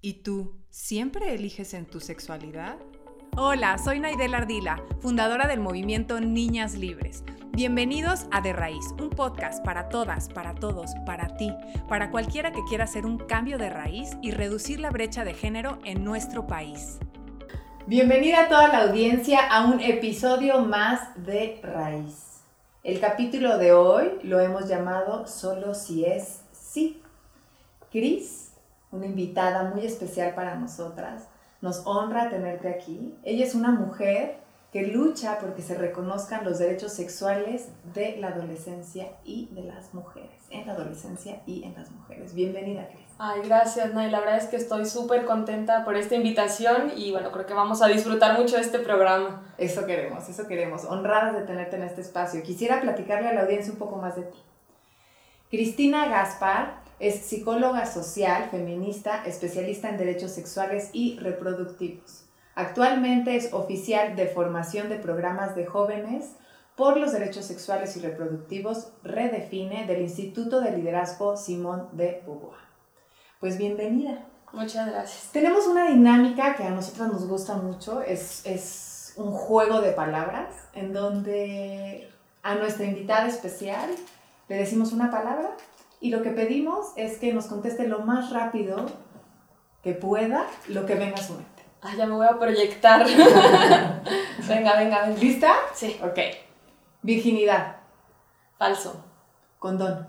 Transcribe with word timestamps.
¿Y 0.00 0.22
tú 0.22 0.54
siempre 0.70 1.34
eliges 1.34 1.74
en 1.74 1.84
tu 1.84 1.98
sexualidad? 1.98 2.76
Hola, 3.36 3.78
soy 3.78 3.98
Naidel 3.98 4.32
Ardila, 4.32 4.80
fundadora 5.00 5.48
del 5.48 5.58
movimiento 5.58 6.20
Niñas 6.20 6.74
Libres. 6.74 7.24
Bienvenidos 7.50 8.26
a 8.30 8.40
De 8.40 8.52
Raíz, 8.52 8.84
un 9.00 9.10
podcast 9.10 9.64
para 9.64 9.88
todas, 9.88 10.28
para 10.28 10.54
todos, 10.54 10.92
para 11.04 11.36
ti, 11.36 11.52
para 11.88 12.12
cualquiera 12.12 12.52
que 12.52 12.62
quiera 12.68 12.84
hacer 12.84 13.06
un 13.06 13.18
cambio 13.18 13.58
de 13.58 13.70
raíz 13.70 14.10
y 14.22 14.30
reducir 14.30 14.78
la 14.78 14.90
brecha 14.90 15.24
de 15.24 15.34
género 15.34 15.80
en 15.84 16.04
nuestro 16.04 16.46
país. 16.46 17.00
Bienvenida 17.88 18.44
a 18.44 18.48
toda 18.48 18.68
la 18.68 18.82
audiencia 18.84 19.48
a 19.48 19.66
un 19.66 19.80
episodio 19.80 20.60
más 20.60 21.00
de 21.26 21.58
Raíz. 21.60 22.44
El 22.84 23.00
capítulo 23.00 23.58
de 23.58 23.72
hoy 23.72 24.12
lo 24.22 24.38
hemos 24.38 24.68
llamado 24.68 25.26
Solo 25.26 25.74
si 25.74 26.04
es 26.04 26.42
sí. 26.52 27.02
Cris 27.90 28.47
una 28.90 29.06
invitada 29.06 29.64
muy 29.64 29.84
especial 29.84 30.34
para 30.34 30.54
nosotras. 30.56 31.28
Nos 31.60 31.86
honra 31.86 32.30
tenerte 32.30 32.68
aquí. 32.68 33.16
Ella 33.24 33.44
es 33.44 33.54
una 33.54 33.70
mujer 33.70 34.38
que 34.72 34.82
lucha 34.82 35.38
porque 35.40 35.62
se 35.62 35.74
reconozcan 35.74 36.44
los 36.44 36.58
derechos 36.58 36.92
sexuales 36.92 37.68
de 37.94 38.18
la 38.18 38.28
adolescencia 38.28 39.12
y 39.24 39.48
de 39.52 39.62
las 39.62 39.94
mujeres, 39.94 40.30
en 40.50 40.66
la 40.66 40.74
adolescencia 40.74 41.40
y 41.46 41.64
en 41.64 41.74
las 41.74 41.90
mujeres. 41.90 42.34
Bienvenida, 42.34 42.86
Cris. 42.88 43.06
Ay, 43.18 43.40
gracias, 43.44 43.94
Nay. 43.94 44.10
La 44.10 44.20
verdad 44.20 44.36
es 44.36 44.46
que 44.46 44.56
estoy 44.56 44.84
súper 44.84 45.24
contenta 45.24 45.84
por 45.84 45.96
esta 45.96 46.16
invitación 46.16 46.92
y 46.94 47.12
bueno, 47.12 47.32
creo 47.32 47.46
que 47.46 47.54
vamos 47.54 47.80
a 47.80 47.88
disfrutar 47.88 48.38
mucho 48.38 48.56
de 48.56 48.62
este 48.62 48.78
programa. 48.78 49.42
Eso 49.56 49.86
queremos, 49.86 50.28
eso 50.28 50.46
queremos. 50.46 50.84
Honradas 50.84 51.34
de 51.34 51.42
tenerte 51.42 51.76
en 51.76 51.84
este 51.84 52.02
espacio. 52.02 52.42
Quisiera 52.42 52.80
platicarle 52.80 53.28
a 53.28 53.32
la 53.32 53.42
audiencia 53.42 53.72
un 53.72 53.78
poco 53.78 53.96
más 53.96 54.16
de 54.16 54.22
ti. 54.22 54.38
Cristina 55.50 56.06
Gaspar 56.08 56.77
es 57.00 57.20
psicóloga 57.20 57.86
social, 57.86 58.48
feminista, 58.50 59.24
especialista 59.24 59.88
en 59.88 59.98
derechos 59.98 60.32
sexuales 60.32 60.90
y 60.92 61.18
reproductivos. 61.18 62.24
Actualmente 62.54 63.36
es 63.36 63.52
oficial 63.52 64.16
de 64.16 64.26
formación 64.26 64.88
de 64.88 64.96
programas 64.96 65.54
de 65.54 65.66
jóvenes 65.66 66.32
por 66.74 66.96
los 66.96 67.12
derechos 67.12 67.44
sexuales 67.44 67.96
y 67.96 68.00
reproductivos, 68.00 68.92
redefine 69.02 69.86
del 69.86 70.02
Instituto 70.02 70.60
de 70.60 70.76
Liderazgo 70.76 71.36
Simón 71.36 71.88
de 71.92 72.22
Beauvoir. 72.24 72.58
Pues 73.40 73.58
bienvenida. 73.58 74.24
Muchas 74.52 74.88
gracias. 74.88 75.30
Tenemos 75.32 75.66
una 75.66 75.88
dinámica 75.88 76.56
que 76.56 76.64
a 76.64 76.70
nosotras 76.70 77.12
nos 77.12 77.28
gusta 77.28 77.54
mucho, 77.56 78.00
es, 78.02 78.44
es 78.46 79.12
un 79.16 79.32
juego 79.32 79.80
de 79.80 79.92
palabras 79.92 80.54
en 80.72 80.92
donde 80.92 82.08
a 82.42 82.54
nuestra 82.54 82.86
invitada 82.86 83.28
especial 83.28 83.90
le 84.48 84.56
decimos 84.56 84.92
una 84.92 85.10
palabra 85.10 85.50
y 86.00 86.10
lo 86.10 86.22
que 86.22 86.30
pedimos 86.30 86.92
es 86.96 87.18
que 87.18 87.32
nos 87.32 87.46
conteste 87.46 87.88
lo 87.88 88.00
más 88.00 88.30
rápido 88.30 88.86
que 89.82 89.94
pueda 89.94 90.46
lo 90.68 90.86
que 90.86 90.94
venga 90.94 91.16
a 91.16 91.22
su 91.22 91.34
mente. 91.34 91.62
Ah, 91.80 91.94
ya 91.96 92.06
me 92.06 92.14
voy 92.14 92.26
a 92.26 92.38
proyectar. 92.38 93.06
venga, 94.48 94.76
venga, 94.76 95.06
venga. 95.06 95.06
¿Lista? 95.18 95.54
Sí. 95.74 95.98
Ok. 96.02 96.18
Virginidad. 97.02 97.76
Falso. 98.58 99.04
Condón. 99.58 100.08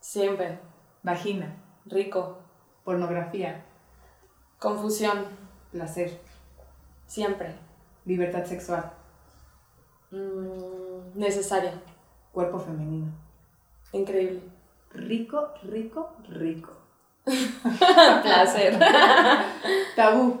Siempre. 0.00 0.58
Vagina. 1.02 1.56
Rico. 1.84 2.38
Pornografía. 2.84 3.64
Confusión. 4.58 5.26
Placer. 5.72 6.18
Siempre. 7.06 7.54
Libertad 8.06 8.44
sexual. 8.44 8.90
Mm, 10.10 11.18
necesaria. 11.18 11.82
Cuerpo 12.32 12.58
femenino. 12.58 13.12
Increíble. 13.92 14.53
Rico, 14.94 15.48
rico, 15.64 16.14
rico. 16.28 16.72
Placer. 17.24 18.78
Tabú. 19.96 20.40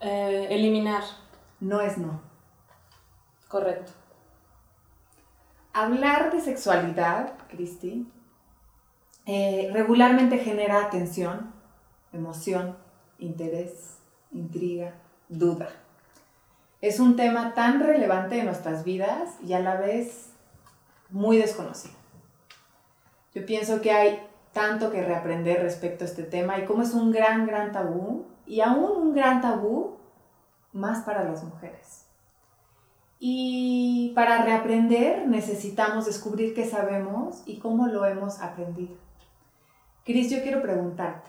Eh, 0.00 0.48
eliminar. 0.50 1.02
No 1.58 1.80
es 1.80 1.98
no. 1.98 2.20
Correcto. 3.48 3.92
Hablar 5.72 6.32
de 6.32 6.40
sexualidad, 6.40 7.34
Cristi, 7.48 8.06
eh, 9.26 9.70
regularmente 9.72 10.38
genera 10.38 10.84
atención, 10.84 11.52
emoción, 12.12 12.76
interés, 13.18 13.98
intriga, 14.32 14.94
duda. 15.28 15.68
Es 16.80 16.98
un 16.98 17.16
tema 17.16 17.54
tan 17.54 17.80
relevante 17.80 18.38
en 18.38 18.46
nuestras 18.46 18.84
vidas 18.84 19.36
y 19.46 19.52
a 19.52 19.60
la 19.60 19.76
vez 19.76 20.30
muy 21.10 21.36
desconocido. 21.36 21.99
Yo 23.34 23.46
pienso 23.46 23.80
que 23.80 23.92
hay 23.92 24.26
tanto 24.52 24.90
que 24.90 25.02
reaprender 25.02 25.62
respecto 25.62 26.04
a 26.04 26.08
este 26.08 26.24
tema 26.24 26.58
y 26.58 26.64
cómo 26.64 26.82
es 26.82 26.94
un 26.94 27.12
gran, 27.12 27.46
gran 27.46 27.70
tabú 27.70 28.26
y 28.46 28.60
aún 28.60 29.08
un 29.08 29.14
gran 29.14 29.40
tabú 29.40 29.98
más 30.72 31.04
para 31.04 31.24
las 31.24 31.44
mujeres. 31.44 32.06
Y 33.20 34.12
para 34.14 34.44
reaprender 34.44 35.28
necesitamos 35.28 36.06
descubrir 36.06 36.54
qué 36.54 36.64
sabemos 36.64 37.42
y 37.46 37.58
cómo 37.58 37.86
lo 37.86 38.06
hemos 38.06 38.40
aprendido. 38.40 38.96
Cris, 40.04 40.30
yo 40.30 40.42
quiero 40.42 40.62
preguntarte, 40.62 41.28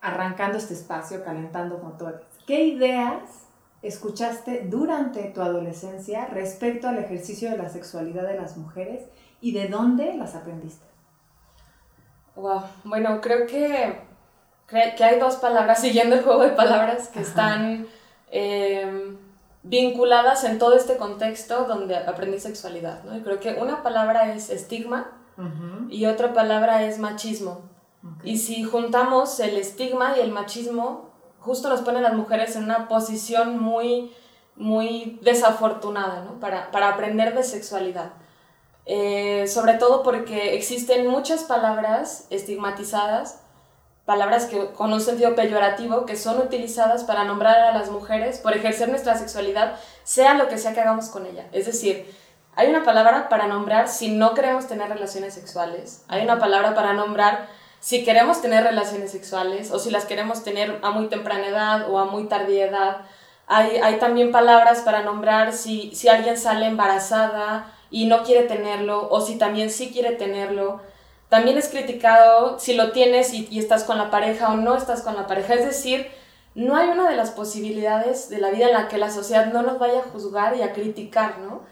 arrancando 0.00 0.56
este 0.56 0.74
espacio, 0.74 1.24
calentando 1.24 1.78
motores, 1.78 2.22
¿qué 2.46 2.64
ideas 2.64 3.48
escuchaste 3.82 4.66
durante 4.70 5.24
tu 5.24 5.42
adolescencia 5.42 6.26
respecto 6.26 6.88
al 6.88 6.98
ejercicio 6.98 7.50
de 7.50 7.58
la 7.58 7.68
sexualidad 7.68 8.26
de 8.26 8.36
las 8.36 8.56
mujeres 8.56 9.02
y 9.40 9.52
de 9.52 9.68
dónde 9.68 10.14
las 10.16 10.36
aprendiste? 10.36 10.89
Wow. 12.36 12.62
Bueno, 12.84 13.20
creo 13.20 13.46
que, 13.46 14.00
que 14.68 15.04
hay 15.04 15.18
dos 15.18 15.36
palabras, 15.36 15.80
siguiendo 15.82 16.16
el 16.16 16.22
juego 16.22 16.42
de 16.42 16.50
palabras, 16.50 17.08
que 17.08 17.20
están 17.20 17.86
em, 18.30 19.16
vinculadas 19.62 20.44
en 20.44 20.58
todo 20.58 20.74
este 20.74 20.96
contexto 20.96 21.64
donde 21.64 21.96
aprendí 21.96 22.38
sexualidad. 22.40 23.02
¿no? 23.04 23.16
Y 23.16 23.22
creo 23.22 23.40
que 23.40 23.54
una 23.54 23.82
palabra 23.82 24.32
es 24.32 24.50
estigma 24.50 25.12
y 25.88 26.04
otra 26.04 26.34
palabra 26.34 26.82
es 26.82 26.98
machismo. 26.98 27.62
Y 28.24 28.38
si 28.38 28.62
juntamos 28.62 29.40
el 29.40 29.56
estigma 29.56 30.16
y 30.16 30.20
el 30.20 30.32
machismo, 30.32 31.10
justo 31.38 31.68
nos 31.68 31.80
ponen 31.80 32.02
las 32.02 32.14
mujeres 32.14 32.56
en 32.56 32.64
una 32.64 32.88
posición 32.88 33.58
muy, 33.58 34.12
muy 34.56 35.18
desafortunada 35.22 36.24
¿no? 36.24 36.40
para, 36.40 36.70
para 36.70 36.90
aprender 36.90 37.34
de 37.34 37.42
sexualidad. 37.42 38.12
Eh, 38.86 39.46
sobre 39.46 39.74
todo 39.74 40.02
porque 40.02 40.54
existen 40.54 41.06
muchas 41.06 41.44
palabras 41.44 42.26
estigmatizadas, 42.30 43.40
palabras 44.04 44.46
que, 44.46 44.72
con 44.72 44.92
un 44.92 45.00
sentido 45.00 45.34
peyorativo 45.34 46.06
que 46.06 46.16
son 46.16 46.38
utilizadas 46.38 47.04
para 47.04 47.24
nombrar 47.24 47.60
a 47.60 47.72
las 47.72 47.90
mujeres 47.90 48.38
por 48.38 48.56
ejercer 48.56 48.88
nuestra 48.88 49.16
sexualidad, 49.16 49.76
sea 50.02 50.34
lo 50.34 50.48
que 50.48 50.58
sea 50.58 50.74
que 50.74 50.80
hagamos 50.80 51.08
con 51.08 51.26
ella. 51.26 51.46
Es 51.52 51.66
decir, 51.66 52.12
hay 52.56 52.68
una 52.68 52.82
palabra 52.82 53.28
para 53.28 53.46
nombrar 53.46 53.88
si 53.88 54.10
no 54.10 54.34
queremos 54.34 54.66
tener 54.66 54.88
relaciones 54.88 55.34
sexuales, 55.34 56.04
hay 56.08 56.24
una 56.24 56.38
palabra 56.38 56.74
para 56.74 56.92
nombrar 56.92 57.46
si 57.78 58.04
queremos 58.04 58.42
tener 58.42 58.64
relaciones 58.64 59.10
sexuales 59.10 59.70
o 59.70 59.78
si 59.78 59.90
las 59.90 60.04
queremos 60.04 60.44
tener 60.44 60.78
a 60.82 60.90
muy 60.90 61.08
temprana 61.08 61.46
edad 61.46 61.90
o 61.90 61.98
a 61.98 62.04
muy 62.04 62.24
tardía 62.24 62.66
edad. 62.66 62.96
Hay, 63.46 63.78
hay 63.78 63.98
también 63.98 64.30
palabras 64.32 64.80
para 64.80 65.02
nombrar 65.02 65.52
si, 65.52 65.94
si 65.94 66.08
alguien 66.08 66.36
sale 66.36 66.66
embarazada, 66.66 67.72
y 67.90 68.06
no 68.06 68.22
quiere 68.22 68.46
tenerlo, 68.46 69.08
o 69.10 69.20
si 69.20 69.36
también 69.36 69.70
sí 69.70 69.90
quiere 69.92 70.12
tenerlo. 70.12 70.80
También 71.28 71.58
es 71.58 71.68
criticado 71.68 72.58
si 72.58 72.74
lo 72.74 72.92
tienes 72.92 73.32
y, 73.32 73.58
estás 73.58 73.84
con 73.84 73.98
la 73.98 74.10
pareja 74.10 74.52
o 74.52 74.56
no 74.56 74.76
estás 74.76 75.02
con 75.02 75.16
la 75.16 75.26
pareja. 75.26 75.54
Es 75.54 75.64
decir, 75.64 76.08
no 76.54 76.76
hay 76.76 76.88
una 76.88 77.08
de 77.08 77.16
las 77.16 77.30
posibilidades 77.30 78.28
de 78.28 78.38
la 78.38 78.50
vida 78.50 78.66
en 78.66 78.74
la 78.74 78.88
que 78.88 78.98
la 78.98 79.10
sociedad 79.10 79.52
no 79.52 79.62
nos 79.62 79.78
vaya 79.78 80.00
a 80.00 80.10
juzgar 80.10 80.56
y 80.56 80.62
a 80.62 80.72
criticar, 80.72 81.38
¿no? 81.38 81.68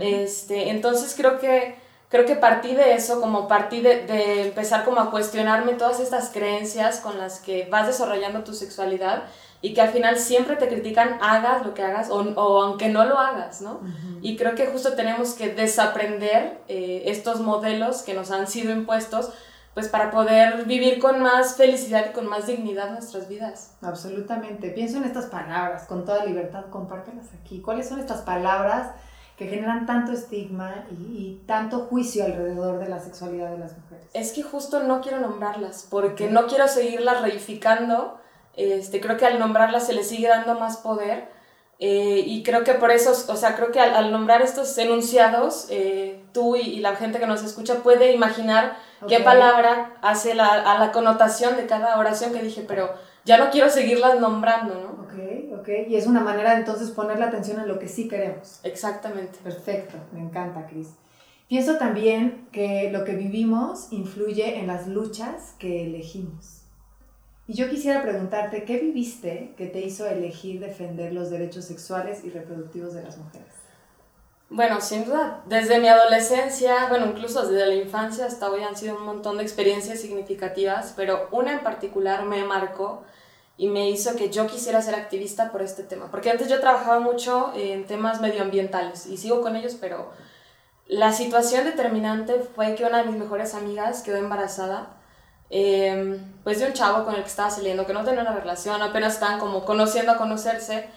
este, 0.00 0.70
entonces 0.70 1.14
creo 1.16 1.38
que, 1.38 1.76
creo 2.12 2.26
que 2.26 2.36
partí 2.36 2.74
de 2.74 2.92
eso, 2.92 3.22
como 3.22 3.48
partí 3.48 3.80
de, 3.80 4.06
de, 4.06 4.42
empezar 4.42 4.84
como 4.84 5.00
a 5.00 5.10
cuestionarme 5.10 5.72
todas 5.72 5.98
estas 5.98 6.28
creencias 6.28 7.00
con 7.00 7.16
las 7.16 7.40
que 7.40 7.66
vas 7.70 7.86
desarrollando 7.86 8.44
tu 8.44 8.52
sexualidad 8.52 9.22
y 9.62 9.72
que 9.72 9.80
al 9.80 9.88
final 9.88 10.18
siempre 10.18 10.56
te 10.56 10.68
critican 10.68 11.18
hagas 11.22 11.64
lo 11.64 11.72
que 11.72 11.82
hagas 11.82 12.10
o, 12.10 12.18
o 12.18 12.62
aunque 12.64 12.90
no 12.90 13.06
lo 13.06 13.18
hagas, 13.18 13.62
¿no? 13.62 13.80
Y 14.20 14.36
creo 14.36 14.54
que 14.54 14.66
justo 14.66 14.92
tenemos 14.92 15.32
que 15.32 15.54
desaprender 15.54 16.60
eh, 16.68 17.04
estos 17.06 17.40
modelos 17.40 18.02
que 18.02 18.12
nos 18.12 18.30
han 18.30 18.46
sido 18.46 18.72
impuestos 18.72 19.32
pues 19.72 19.88
para 19.88 20.10
poder 20.10 20.66
vivir 20.66 20.98
con 20.98 21.22
más 21.22 21.56
felicidad 21.56 22.04
y 22.10 22.12
con 22.12 22.26
más 22.26 22.46
dignidad 22.46 22.90
nuestras 22.90 23.26
vidas. 23.26 23.74
Absolutamente. 23.80 24.68
Pienso 24.68 24.98
en 24.98 25.04
estas 25.04 25.26
palabras, 25.26 25.84
con 25.84 26.04
toda 26.04 26.26
libertad, 26.26 26.66
compártelas 26.68 27.28
aquí. 27.40 27.62
¿Cuáles 27.62 27.88
son 27.88 27.98
estas 27.98 28.20
palabras 28.20 28.90
que 29.36 29.46
generan 29.46 29.86
tanto 29.86 30.12
estigma 30.12 30.84
y, 30.90 30.94
y, 30.94 31.42
tanto 31.46 31.80
juicio 31.80 32.24
alrededor 32.24 32.78
de 32.78 32.88
la 32.88 33.00
sexualidad 33.00 33.50
de 33.50 33.58
las 33.58 33.76
mujeres? 33.76 34.06
Es 34.14 34.32
que 34.32 34.42
justo 34.42 34.82
no 34.82 35.00
quiero 35.00 35.20
nombrarlas, 35.20 35.86
porque 35.90 36.28
no 36.28 36.46
quiero 36.46 36.68
seguirlas 36.68 37.22
reificando 37.22 38.20
este, 38.54 39.00
creo 39.00 39.16
que 39.16 39.26
al 39.26 39.38
nombrarla 39.38 39.80
se 39.80 39.92
le 39.92 40.04
sigue 40.04 40.28
dando 40.28 40.58
más 40.58 40.78
poder 40.78 41.42
Eh, 41.84 42.22
y 42.26 42.44
creo 42.44 42.62
que 42.62 42.74
por 42.74 42.92
eso, 42.92 43.10
o 43.10 43.36
sea, 43.36 43.56
creo 43.56 43.72
que 43.72 43.80
al, 43.80 44.12
nombrar 44.12 44.40
estos 44.40 44.78
enunciados, 44.78 45.66
eh, 45.68 46.22
tú 46.32 46.54
y, 46.54 46.78
la 46.78 46.94
gente 46.94 47.18
que 47.18 47.26
nos 47.26 47.42
escucha 47.42 47.82
puede 47.82 48.12
imaginar 48.12 48.76
qué 49.08 49.18
palabra 49.18 49.96
hace 50.00 50.34
la, 50.36 50.46
a 50.46 50.78
la 50.78 50.92
connotación 50.92 51.56
de 51.56 51.66
cada 51.66 51.98
oración 51.98 52.32
que 52.32 52.40
dije, 52.40 52.64
pero 52.68 52.94
ya 53.24 53.38
no 53.38 53.50
quiero 53.50 53.70
seguirlas 53.70 54.20
nombrando, 54.20 54.74
¿no? 54.74 55.02
Ok, 55.04 55.60
ok. 55.60 55.68
Y 55.88 55.96
es 55.96 56.06
una 56.06 56.20
manera 56.20 56.52
de 56.52 56.60
entonces 56.60 56.90
poner 56.90 57.18
la 57.18 57.26
atención 57.26 57.60
en 57.60 57.68
lo 57.68 57.78
que 57.78 57.88
sí 57.88 58.08
queremos. 58.08 58.60
Exactamente. 58.64 59.38
Perfecto, 59.42 59.96
me 60.12 60.20
encanta, 60.20 60.66
Cris. 60.66 60.88
Pienso 61.48 61.76
también 61.76 62.48
que 62.50 62.90
lo 62.90 63.04
que 63.04 63.14
vivimos 63.14 63.92
influye 63.92 64.58
en 64.58 64.66
las 64.66 64.88
luchas 64.88 65.54
que 65.58 65.84
elegimos. 65.84 66.62
Y 67.46 67.54
yo 67.54 67.68
quisiera 67.68 68.02
preguntarte, 68.02 68.64
¿qué 68.64 68.78
viviste 68.78 69.52
que 69.56 69.66
te 69.66 69.80
hizo 69.80 70.06
elegir 70.06 70.60
defender 70.60 71.12
los 71.12 71.28
derechos 71.28 71.66
sexuales 71.66 72.24
y 72.24 72.30
reproductivos 72.30 72.94
de 72.94 73.02
las 73.02 73.18
mujeres? 73.18 73.61
Bueno, 74.54 74.82
sin 74.82 75.06
duda, 75.06 75.42
desde 75.46 75.78
mi 75.80 75.88
adolescencia, 75.88 76.86
bueno, 76.90 77.06
incluso 77.06 77.46
desde 77.46 77.64
la 77.64 77.74
infancia 77.74 78.26
hasta 78.26 78.50
hoy 78.50 78.62
han 78.62 78.76
sido 78.76 78.96
un 78.96 79.06
montón 79.06 79.38
de 79.38 79.44
experiencias 79.44 80.00
significativas, 80.00 80.92
pero 80.94 81.26
una 81.30 81.54
en 81.54 81.60
particular 81.60 82.26
me 82.26 82.44
marcó 82.44 83.02
y 83.56 83.68
me 83.68 83.88
hizo 83.88 84.14
que 84.14 84.28
yo 84.28 84.46
quisiera 84.46 84.82
ser 84.82 84.94
activista 84.94 85.50
por 85.50 85.62
este 85.62 85.84
tema. 85.84 86.10
Porque 86.10 86.30
antes 86.30 86.48
yo 86.50 86.60
trabajaba 86.60 87.00
mucho 87.00 87.50
en 87.56 87.86
temas 87.86 88.20
medioambientales 88.20 89.06
y 89.06 89.16
sigo 89.16 89.40
con 89.40 89.56
ellos, 89.56 89.78
pero 89.80 90.10
la 90.86 91.14
situación 91.14 91.64
determinante 91.64 92.34
fue 92.54 92.74
que 92.74 92.84
una 92.84 92.98
de 92.98 93.10
mis 93.10 93.16
mejores 93.16 93.54
amigas 93.54 94.02
quedó 94.02 94.18
embarazada 94.18 94.98
Em, 95.54 96.18
pues 96.44 96.60
de 96.60 96.66
un 96.66 96.72
chavo 96.72 97.04
con 97.04 97.14
el 97.14 97.20
que 97.20 97.28
estaba 97.28 97.50
saliendo, 97.50 97.84
que 97.86 97.92
no 97.92 98.04
tenía 98.04 98.22
una 98.22 98.32
relación, 98.32 98.80
apenas 98.80 99.12
estaban 99.12 99.38
como 99.38 99.66
conociendo 99.66 100.12
a 100.12 100.16
conocerse, 100.16 100.88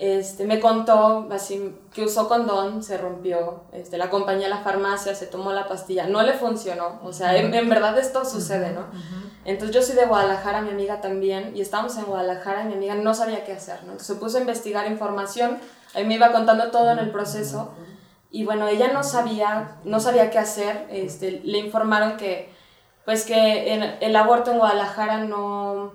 este, 0.00 0.44
me 0.44 0.60
contó 0.60 1.26
así 1.32 1.76
que 1.92 2.04
usó 2.04 2.28
condón, 2.28 2.84
se 2.84 2.96
rompió, 2.98 3.64
este, 3.72 3.98
la 3.98 4.04
acompañé 4.04 4.46
a 4.46 4.48
la 4.48 4.58
farmacia, 4.58 5.12
se 5.16 5.26
tomó 5.26 5.52
la 5.52 5.66
pastilla, 5.66 6.06
no 6.06 6.22
le 6.22 6.34
funcionó, 6.34 7.00
o 7.02 7.12
sea, 7.12 7.36
en, 7.36 7.52
en 7.52 7.68
verdad 7.68 7.98
esto 7.98 8.24
sucede, 8.24 8.70
¿no? 8.70 8.84
Entonces 9.44 9.74
yo 9.74 9.82
soy 9.82 9.96
de 9.96 10.06
Guadalajara, 10.06 10.62
mi 10.62 10.70
amiga 10.70 11.00
también, 11.00 11.56
y 11.56 11.62
estábamos 11.62 11.96
en 11.96 12.04
Guadalajara 12.04 12.62
y 12.62 12.66
mi 12.66 12.74
amiga 12.74 12.94
no 12.94 13.12
sabía 13.12 13.44
qué 13.44 13.52
hacer, 13.54 13.78
¿no? 13.78 13.92
Entonces 13.92 14.06
se 14.06 14.14
puso 14.14 14.36
a 14.38 14.40
investigar 14.40 14.86
información, 14.86 15.58
ahí 15.94 16.04
me 16.04 16.14
iba 16.14 16.30
contando 16.30 16.70
todo 16.70 16.92
en 16.92 17.00
el 17.00 17.10
proceso, 17.10 17.72
y 18.30 18.44
bueno, 18.44 18.68
ella 18.68 18.92
no 18.92 19.02
sabía, 19.02 19.78
no 19.82 19.98
sabía 19.98 20.30
qué 20.30 20.38
hacer, 20.38 20.86
este, 20.90 21.40
le 21.42 21.58
informaron 21.58 22.16
que 22.16 22.56
pues 23.04 23.24
que 23.24 23.96
el 24.00 24.16
aborto 24.16 24.52
en 24.52 24.58
Guadalajara 24.58 25.24
no, 25.24 25.92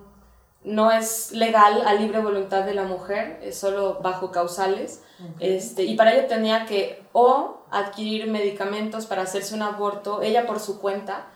no 0.64 0.90
es 0.90 1.30
legal 1.32 1.86
a 1.86 1.92
libre 1.92 2.20
voluntad 2.20 2.64
de 2.64 2.72
la 2.72 2.84
mujer, 2.84 3.38
es 3.42 3.58
solo 3.58 4.00
bajo 4.02 4.32
causales. 4.32 5.02
Este, 5.38 5.84
y 5.84 5.94
para 5.94 6.14
ello 6.14 6.26
tenía 6.26 6.64
que 6.64 7.02
o 7.12 7.58
adquirir 7.70 8.26
medicamentos 8.30 9.06
para 9.06 9.22
hacerse 9.22 9.54
un 9.54 9.62
aborto, 9.62 10.22
ella 10.22 10.46
por 10.46 10.60
su 10.60 10.80
cuenta, 10.80 11.26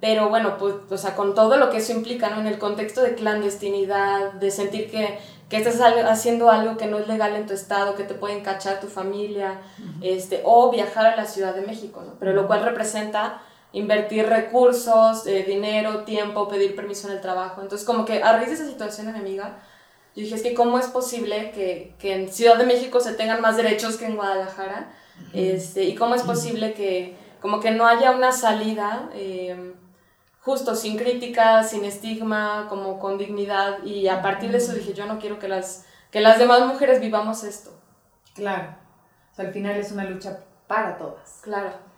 pero 0.00 0.28
bueno, 0.28 0.56
pues, 0.58 0.74
o 0.90 0.96
sea, 0.96 1.14
con 1.14 1.34
todo 1.34 1.58
lo 1.58 1.70
que 1.70 1.78
eso 1.78 1.92
implica, 1.92 2.30
¿no? 2.30 2.40
En 2.40 2.46
el 2.46 2.58
contexto 2.58 3.02
de 3.02 3.14
clandestinidad, 3.14 4.32
de 4.32 4.50
sentir 4.50 4.90
que, 4.90 5.18
que 5.48 5.58
estás 5.58 5.80
haciendo 5.80 6.50
algo 6.50 6.76
que 6.76 6.86
no 6.86 6.98
es 6.98 7.06
legal 7.06 7.36
en 7.36 7.46
tu 7.46 7.52
estado, 7.52 7.94
que 7.94 8.04
te 8.04 8.14
pueden 8.14 8.42
cachar 8.42 8.80
tu 8.80 8.86
familia, 8.86 9.60
este, 10.00 10.40
o 10.44 10.70
viajar 10.70 11.06
a 11.06 11.16
la 11.16 11.26
Ciudad 11.26 11.54
de 11.54 11.62
México, 11.62 12.02
¿no? 12.06 12.14
Pero 12.18 12.32
lo 12.32 12.46
cual 12.46 12.64
representa 12.64 13.42
invertir 13.72 14.26
recursos, 14.26 15.26
eh, 15.26 15.44
dinero, 15.46 16.04
tiempo, 16.04 16.48
pedir 16.48 16.76
permiso 16.76 17.08
en 17.08 17.14
el 17.14 17.20
trabajo. 17.20 17.62
Entonces, 17.62 17.86
como 17.86 18.04
que 18.04 18.22
a 18.22 18.32
raíz 18.32 18.48
de 18.48 18.54
esa 18.54 18.66
situación 18.66 19.08
amiga, 19.08 19.58
yo 20.14 20.22
dije, 20.22 20.34
es 20.34 20.42
que 20.42 20.54
cómo 20.54 20.78
es 20.78 20.88
posible 20.88 21.52
que, 21.52 21.94
que 21.98 22.14
en 22.14 22.32
Ciudad 22.32 22.58
de 22.58 22.66
México 22.66 23.00
se 23.00 23.14
tengan 23.14 23.40
más 23.40 23.56
derechos 23.56 23.96
que 23.96 24.06
en 24.06 24.16
Guadalajara, 24.16 24.92
este, 25.32 25.84
y 25.84 25.94
cómo 25.94 26.14
es 26.14 26.22
posible 26.22 26.74
que 26.74 27.16
como 27.40 27.60
que 27.60 27.70
no 27.72 27.86
haya 27.86 28.12
una 28.12 28.32
salida 28.32 29.10
eh, 29.14 29.74
justo, 30.40 30.74
sin 30.76 30.96
crítica, 30.96 31.64
sin 31.64 31.84
estigma, 31.84 32.66
como 32.68 32.98
con 32.98 33.18
dignidad, 33.18 33.82
y 33.84 34.08
a 34.08 34.22
partir 34.22 34.52
de 34.52 34.58
eso 34.58 34.74
dije, 34.74 34.92
yo 34.92 35.06
no 35.06 35.18
quiero 35.18 35.38
que 35.38 35.48
las, 35.48 35.86
que 36.10 36.20
las 36.20 36.38
demás 36.38 36.66
mujeres 36.66 37.00
vivamos 37.00 37.42
esto. 37.42 37.70
Claro, 38.34 38.76
o 39.32 39.34
sea, 39.34 39.46
al 39.46 39.52
final 39.52 39.76
es 39.76 39.90
una 39.92 40.04
lucha 40.04 40.38
para 40.66 40.96
todas. 40.96 41.40
Claro. 41.42 41.91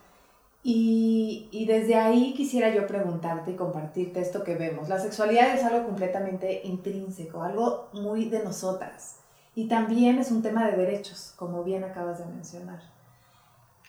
Y, 0.67 1.51
y, 1.53 1.67
desde 1.67 1.97
ahí 1.97 2.33
quisiera 2.33 2.75
yo 2.75 2.87
preguntarte 2.87 3.51
y 3.51 3.55
compartirte 3.55 4.21
esto 4.21 4.45
que 4.45 4.55
vemos. 4.55 4.89
La 4.89 4.99
sexualidad 4.99 5.55
es 5.55 5.63
algo 5.63 5.85
completamente 5.85 6.63
intrínseco, 6.65 7.43
algo 7.43 7.91
muy 7.93 8.31
de 8.31 8.43
nosotras. 8.43 9.17
Y 9.55 9.69
también 9.69 10.19
es 10.19 10.31
un 10.31 10.41
tema 10.41 10.67
de 10.67 10.79
derechos, 10.79 11.35
como 11.37 11.65
bien 11.65 11.85
acabas 11.85 12.19
de 12.19 12.25
mencionar. 12.25 12.81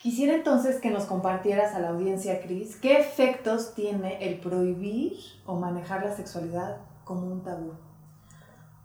Quisiera 0.01 0.33
entonces 0.33 0.81
que 0.81 0.91
nos 0.91 1.05
compartieras 1.05 1.73
a 1.75 1.79
la 1.79 1.89
audiencia, 1.89 2.41
Cris, 2.41 2.75
qué 2.75 2.99
efectos 2.99 3.73
tiene 3.73 4.27
el 4.27 4.39
prohibir 4.39 5.13
o 5.45 5.55
manejar 5.55 6.03
la 6.03 6.13
sexualidad 6.13 6.77
como 7.05 7.25
un 7.25 7.41
tabú. 7.41 7.71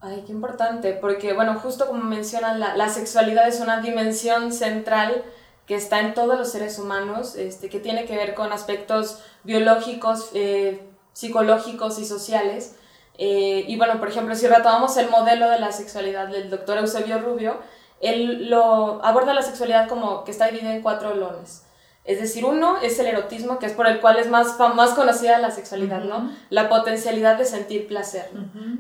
Ay, 0.01 0.23
qué 0.25 0.33
importante, 0.33 0.95
porque 0.95 1.35
bueno, 1.35 1.59
justo 1.59 1.89
como 1.89 2.05
mencionan, 2.05 2.61
la, 2.61 2.77
la 2.77 2.89
sexualidad 2.89 3.49
es 3.49 3.61
una 3.61 3.81
dimensión 3.81 4.53
central 4.53 5.25
que 5.71 5.77
está 5.77 6.01
en 6.01 6.15
todos 6.15 6.37
los 6.37 6.51
seres 6.51 6.81
humanos, 6.81 7.37
este, 7.37 7.69
que 7.69 7.79
tiene 7.79 8.05
que 8.05 8.17
ver 8.17 8.35
con 8.35 8.53
aspectos 8.53 9.21
biológicos, 9.45 10.31
eh, 10.35 10.83
psicológicos 11.13 12.01
y 12.01 12.07
sociales. 12.07 12.75
Eh, 13.19 13.67
y 13.69 13.77
bueno, 13.77 14.01
por 14.01 14.09
ejemplo, 14.09 14.35
si 14.35 14.49
retomamos 14.49 14.97
el 14.97 15.09
modelo 15.11 15.49
de 15.49 15.61
la 15.61 15.71
sexualidad 15.71 16.27
del 16.27 16.51
doctor 16.51 16.79
Eusebio 16.79 17.21
Rubio, 17.21 17.61
él 18.01 18.51
lo 18.51 19.01
aborda 19.05 19.33
la 19.33 19.43
sexualidad 19.43 19.89
como 19.89 20.25
que 20.25 20.33
está 20.33 20.47
dividida 20.47 20.75
en 20.75 20.83
cuatro 20.83 21.15
lones. 21.15 21.63
Es 22.05 22.19
decir, 22.19 22.47
uno 22.47 22.79
es 22.83 22.99
el 22.99 23.07
erotismo, 23.07 23.59
que 23.59 23.67
es 23.67 23.73
por 23.73 23.87
el 23.87 24.01
cual 24.01 24.19
es 24.19 24.29
más, 24.29 24.59
más 24.75 24.91
conocida 24.93 25.39
la 25.39 25.51
sexualidad, 25.51 26.03
¿no? 26.03 26.33
La 26.49 26.71
potencialidad 26.71 27.37
de 27.37 27.45
sentir 27.45 27.87
placer, 27.87 28.31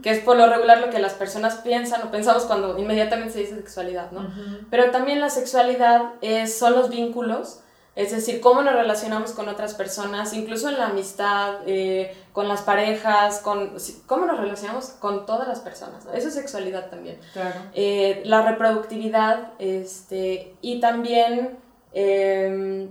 que 0.02 0.10
es 0.10 0.20
por 0.20 0.36
lo 0.36 0.46
regular 0.46 0.80
lo 0.80 0.90
que 0.90 0.98
las 0.98 1.12
personas 1.12 1.56
piensan 1.56 2.02
o 2.02 2.10
pensamos 2.10 2.44
cuando 2.44 2.78
inmediatamente 2.78 3.34
se 3.34 3.40
dice 3.40 3.56
sexualidad, 3.56 4.10
¿no? 4.10 4.26
Pero 4.70 4.90
también 4.90 5.20
la 5.20 5.28
sexualidad 5.28 6.14
es, 6.22 6.58
son 6.58 6.72
los 6.72 6.88
vínculos, 6.88 7.60
es 7.94 8.10
decir, 8.10 8.40
cómo 8.40 8.62
nos 8.62 8.72
relacionamos 8.72 9.32
con 9.32 9.48
otras 9.48 9.74
personas, 9.74 10.32
incluso 10.32 10.70
en 10.70 10.78
la 10.78 10.86
amistad, 10.86 11.56
eh, 11.66 12.16
con 12.32 12.48
las 12.48 12.62
parejas, 12.62 13.40
con, 13.40 13.74
cómo 14.06 14.24
nos 14.24 14.40
relacionamos 14.40 14.86
con 14.98 15.26
todas 15.26 15.46
las 15.46 15.60
personas. 15.60 16.06
Eso 16.14 16.28
es 16.28 16.34
sexualidad 16.34 16.88
también. 16.88 17.18
Claro. 17.34 17.60
Eh, 17.74 18.22
la 18.24 18.42
reproductividad 18.42 19.52
este, 19.58 20.54
y 20.62 20.80
también... 20.80 21.58
Eh, 21.92 22.88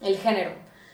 el 0.00 0.16
género. 0.18 0.52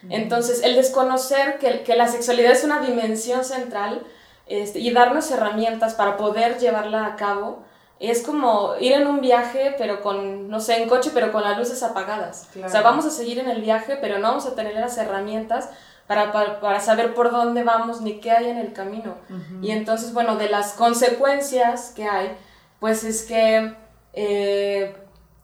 Entonces, 0.08 0.62
el 0.62 0.76
desconocer 0.76 1.58
que, 1.58 1.82
que, 1.82 1.96
la 1.96 2.06
sexualidad 2.06 2.52
es 2.52 2.62
una 2.62 2.80
dimensión 2.80 3.44
central 3.44 4.06
este, 4.46 4.78
y 4.78 4.92
darnos 4.92 5.30
herramientas 5.30 5.94
para 5.94 6.16
poder 6.16 6.58
llevarla 6.58 7.06
a 7.06 7.16
cabo, 7.16 7.64
es 7.98 8.22
como 8.22 8.74
ir 8.78 8.92
en 8.92 9.06
un 9.06 9.20
viaje, 9.20 9.74
pero 9.78 10.02
con, 10.02 10.48
no 10.48 10.60
sé, 10.60 10.82
en 10.82 10.88
coche, 10.88 11.10
pero 11.12 11.32
con 11.32 11.42
las 11.42 11.58
luces 11.58 11.82
apagadas. 11.82 12.48
O 12.64 12.68
sea, 12.68 12.82
vamos 12.82 13.06
a 13.06 13.10
seguir 13.10 13.38
en 13.38 13.48
el 13.48 13.62
viaje, 13.62 13.96
pero 14.00 14.18
no 14.18 14.28
vamos 14.28 14.46
a 14.46 14.54
tener 14.54 14.74
las 14.74 14.98
herramientas 14.98 15.70
para, 16.06 16.30
para, 16.60 16.80
saber 16.80 17.14
por 17.14 17.32
dónde 17.32 17.64
vamos 17.64 18.02
ni 18.02 18.20
qué 18.20 18.30
hay 18.30 18.50
en 18.50 18.58
el 18.58 18.72
camino. 18.72 19.14
Y 19.62 19.70
entonces, 19.70 20.12
bueno, 20.12 20.36
de 20.36 20.48
las 20.48 20.74
consecuencias 20.74 21.92
que 21.96 22.04
hay, 22.04 22.36
pues 22.78 23.02
es 23.02 23.24
que 23.24 23.74
eh, 24.12 24.94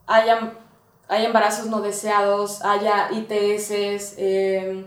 haya 0.06 0.52
hay 1.08 1.24
embarazos 1.26 1.66
no 1.66 1.80
deseados, 1.80 2.62
haya 2.64 3.08
ITS, 3.12 4.14
em, 4.18 4.86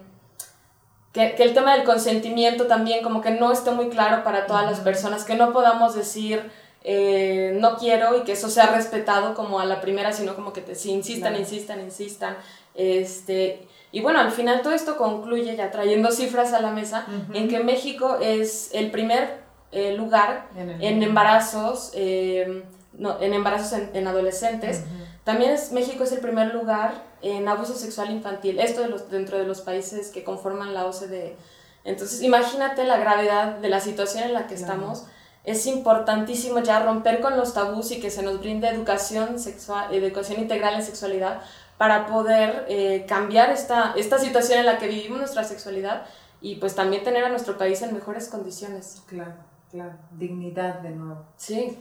que, 1.12 1.36
que, 1.36 1.44
el 1.44 1.54
tema 1.54 1.76
del 1.76 1.86
consentimiento 1.86 2.68
también 2.68 3.04
como 3.04 3.22
que 3.22 3.32
no 3.32 3.52
esté 3.52 3.72
muy 3.72 3.90
claro 3.90 4.24
para 4.24 4.48
todas 4.48 4.66
las 4.66 4.80
personas, 4.80 5.24
que 5.24 5.36
no 5.36 5.54
podamos 5.54 5.96
decir 5.96 6.52
eh, 6.88 7.58
no 7.60 7.78
quiero 7.78 8.16
y 8.16 8.22
que 8.22 8.34
eso 8.34 8.48
sea 8.48 8.68
respetado 8.68 9.34
como 9.34 9.60
a 9.60 9.66
la 9.66 9.82
primera, 9.82 10.14
sino 10.14 10.36
como 10.36 10.54
que 10.54 10.62
te, 10.62 10.76
si 10.76 10.92
insistan, 10.92 11.36
insistan, 11.36 11.80
insistan. 11.82 12.38
Este, 12.76 13.68
y 13.92 14.02
bueno, 14.02 14.20
al 14.20 14.32
final 14.32 14.62
todo 14.62 14.72
esto 14.72 14.96
concluye 14.96 15.56
ya 15.56 15.72
trayendo 15.72 16.12
cifras 16.12 16.54
a 16.54 16.62
la 16.62 16.70
mesa 16.70 17.08
en 17.34 17.48
que 17.48 17.60
México 17.62 18.20
es 18.22 18.70
el 18.72 18.92
primer 18.92 19.40
eh, 19.72 19.94
lugar 19.94 20.48
en, 20.56 21.02
embarazos, 21.02 21.90
em, 21.96 22.62
no, 22.94 23.20
en 23.20 23.34
embarazos 23.34 23.80
en, 23.92 24.08
adolescentes. 24.08 24.84
También 25.26 25.52
es, 25.52 25.72
México 25.72 26.04
es 26.04 26.12
el 26.12 26.20
primer 26.20 26.54
lugar 26.54 27.04
en 27.24 27.48
abuso 27.48 27.74
sexual 27.74 28.12
infantil, 28.12 28.60
esto 28.60 28.82
de 28.82 28.90
los, 28.90 29.10
dentro 29.10 29.40
de 29.40 29.46
los 29.46 29.62
países 29.62 30.10
que 30.12 30.24
conforman 30.24 30.76
la 30.76 30.86
OCDE. 30.86 31.36
Entonces, 31.84 32.22
imagínate 32.22 32.84
la 32.84 32.98
gravedad 32.98 33.58
de 33.58 33.68
la 33.68 33.80
situación 33.80 34.24
en 34.24 34.34
la 34.34 34.46
que 34.46 34.54
estamos. 34.54 35.06
Es 35.44 35.66
importantísimo 35.66 36.60
ya 36.60 36.84
romper 36.84 37.22
con 37.22 37.38
los 37.38 37.56
tabús 37.56 37.92
y 37.92 38.00
que 38.00 38.12
se 38.12 38.22
nos 38.22 38.40
brinde 38.40 38.68
educación, 38.68 39.40
sexual, 39.40 39.94
educación 39.94 40.40
integral 40.40 40.76
en 40.76 40.84
sexualidad 40.84 41.42
para 41.80 42.06
poder 42.06 42.66
eh, 42.70 43.06
cambiar 43.08 43.50
esta, 43.50 43.94
esta 43.98 44.20
situación 44.20 44.60
en 44.60 44.68
la 44.68 44.78
que 44.78 44.88
vivimos 44.88 45.18
nuestra 45.18 45.44
sexualidad 45.44 46.06
y 46.40 46.56
pues 46.58 46.76
también 46.76 47.04
tener 47.04 47.24
a 47.24 47.30
nuestro 47.30 47.58
país 47.58 47.82
en 47.82 47.96
mejores 47.96 48.30
condiciones. 48.30 49.02
Claro, 49.08 49.34
claro. 49.72 49.94
Dignidad 50.12 50.82
de 50.82 50.92
nuevo. 50.92 51.26
Sí. 51.36 51.80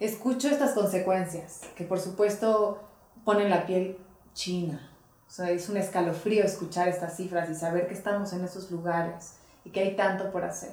Escucho 0.00 0.48
estas 0.48 0.72
consecuencias, 0.72 1.60
que 1.76 1.84
por 1.84 2.00
supuesto 2.00 2.82
ponen 3.24 3.50
la 3.50 3.66
piel 3.66 3.98
china. 4.34 4.90
O 5.26 5.30
sea, 5.30 5.50
es 5.50 5.68
un 5.68 5.76
escalofrío 5.76 6.44
escuchar 6.44 6.88
estas 6.88 7.16
cifras 7.16 7.50
y 7.50 7.54
saber 7.54 7.88
que 7.88 7.94
estamos 7.94 8.32
en 8.32 8.44
esos 8.44 8.70
lugares 8.70 9.34
y 9.64 9.70
que 9.70 9.80
hay 9.80 9.96
tanto 9.96 10.30
por 10.30 10.44
hacer. 10.44 10.72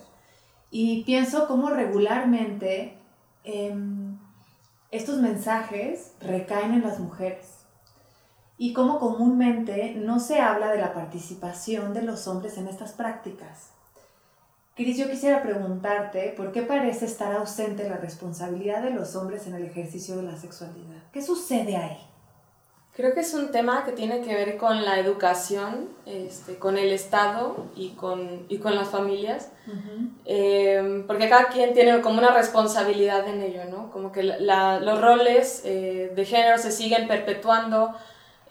Y 0.69 1.03
pienso 1.03 1.47
cómo 1.47 1.69
regularmente 1.69 2.97
em, 3.43 4.17
estos 4.91 5.17
mensajes 5.17 6.13
recaen 6.19 6.73
en 6.73 6.83
las 6.83 6.99
mujeres 6.99 7.61
y 8.57 8.73
cómo 8.73 8.99
comúnmente 8.99 9.95
no 9.95 10.19
se 10.19 10.39
habla 10.39 10.71
de 10.71 10.79
la 10.79 10.93
participación 10.93 11.93
de 11.93 12.03
los 12.03 12.27
hombres 12.27 12.57
en 12.57 12.67
estas 12.67 12.91
prácticas. 12.91 13.71
Cris, 14.75 14.97
yo 14.97 15.09
quisiera 15.09 15.43
preguntarte 15.43 16.33
por 16.37 16.51
qué 16.51 16.61
parece 16.61 17.05
estar 17.05 17.35
ausente 17.35 17.89
la 17.89 17.97
responsabilidad 17.97 18.81
de 18.81 18.91
los 18.91 19.15
hombres 19.15 19.45
en 19.47 19.55
el 19.55 19.65
ejercicio 19.65 20.15
de 20.15 20.23
la 20.23 20.37
sexualidad. 20.37 21.03
¿Qué 21.11 21.21
sucede 21.21 21.75
ahí? 21.75 21.97
Creo 22.93 23.13
que 23.13 23.21
es 23.21 23.33
un 23.33 23.51
tema 23.51 23.85
que 23.85 23.93
tiene 23.93 24.21
que 24.21 24.33
ver 24.33 24.57
con 24.57 24.83
la 24.83 24.99
educación, 24.99 25.89
este, 26.05 26.57
con 26.57 26.77
el 26.77 26.91
Estado 26.91 27.67
y 27.75 27.91
con, 27.91 28.45
y 28.49 28.57
con 28.57 28.75
las 28.75 28.89
familias, 28.89 29.49
em, 30.25 31.07
porque 31.07 31.29
cada 31.29 31.47
quien 31.47 31.73
tiene 31.73 32.01
como 32.01 32.17
una 32.17 32.31
responsabilidad 32.31 33.25
en 33.29 33.41
ello, 33.41 33.63
¿no? 33.65 33.91
Como 33.91 34.11
que 34.11 34.23
la, 34.23 34.81
los 34.81 34.99
roles 34.99 35.61
eh, 35.63 36.11
de 36.13 36.25
género 36.25 36.57
se 36.57 36.71
siguen 36.71 37.07
perpetuando 37.07 37.93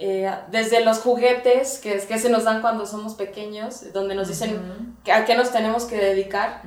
eh, 0.02 0.35
desde 0.50 0.83
los 0.83 1.00
juguetes 1.00 1.78
que, 1.78 1.99
que 1.99 2.19
se 2.19 2.30
nos 2.30 2.45
dan 2.45 2.62
cuando 2.62 2.87
somos 2.87 3.14
pequeños, 3.14 3.92
donde 3.92 4.14
nos 4.14 4.28
dicen 4.28 4.97
a 5.12 5.26
qué 5.26 5.37
nos 5.37 5.52
tenemos 5.52 5.85
que 5.85 5.97
dedicar. 5.97 6.62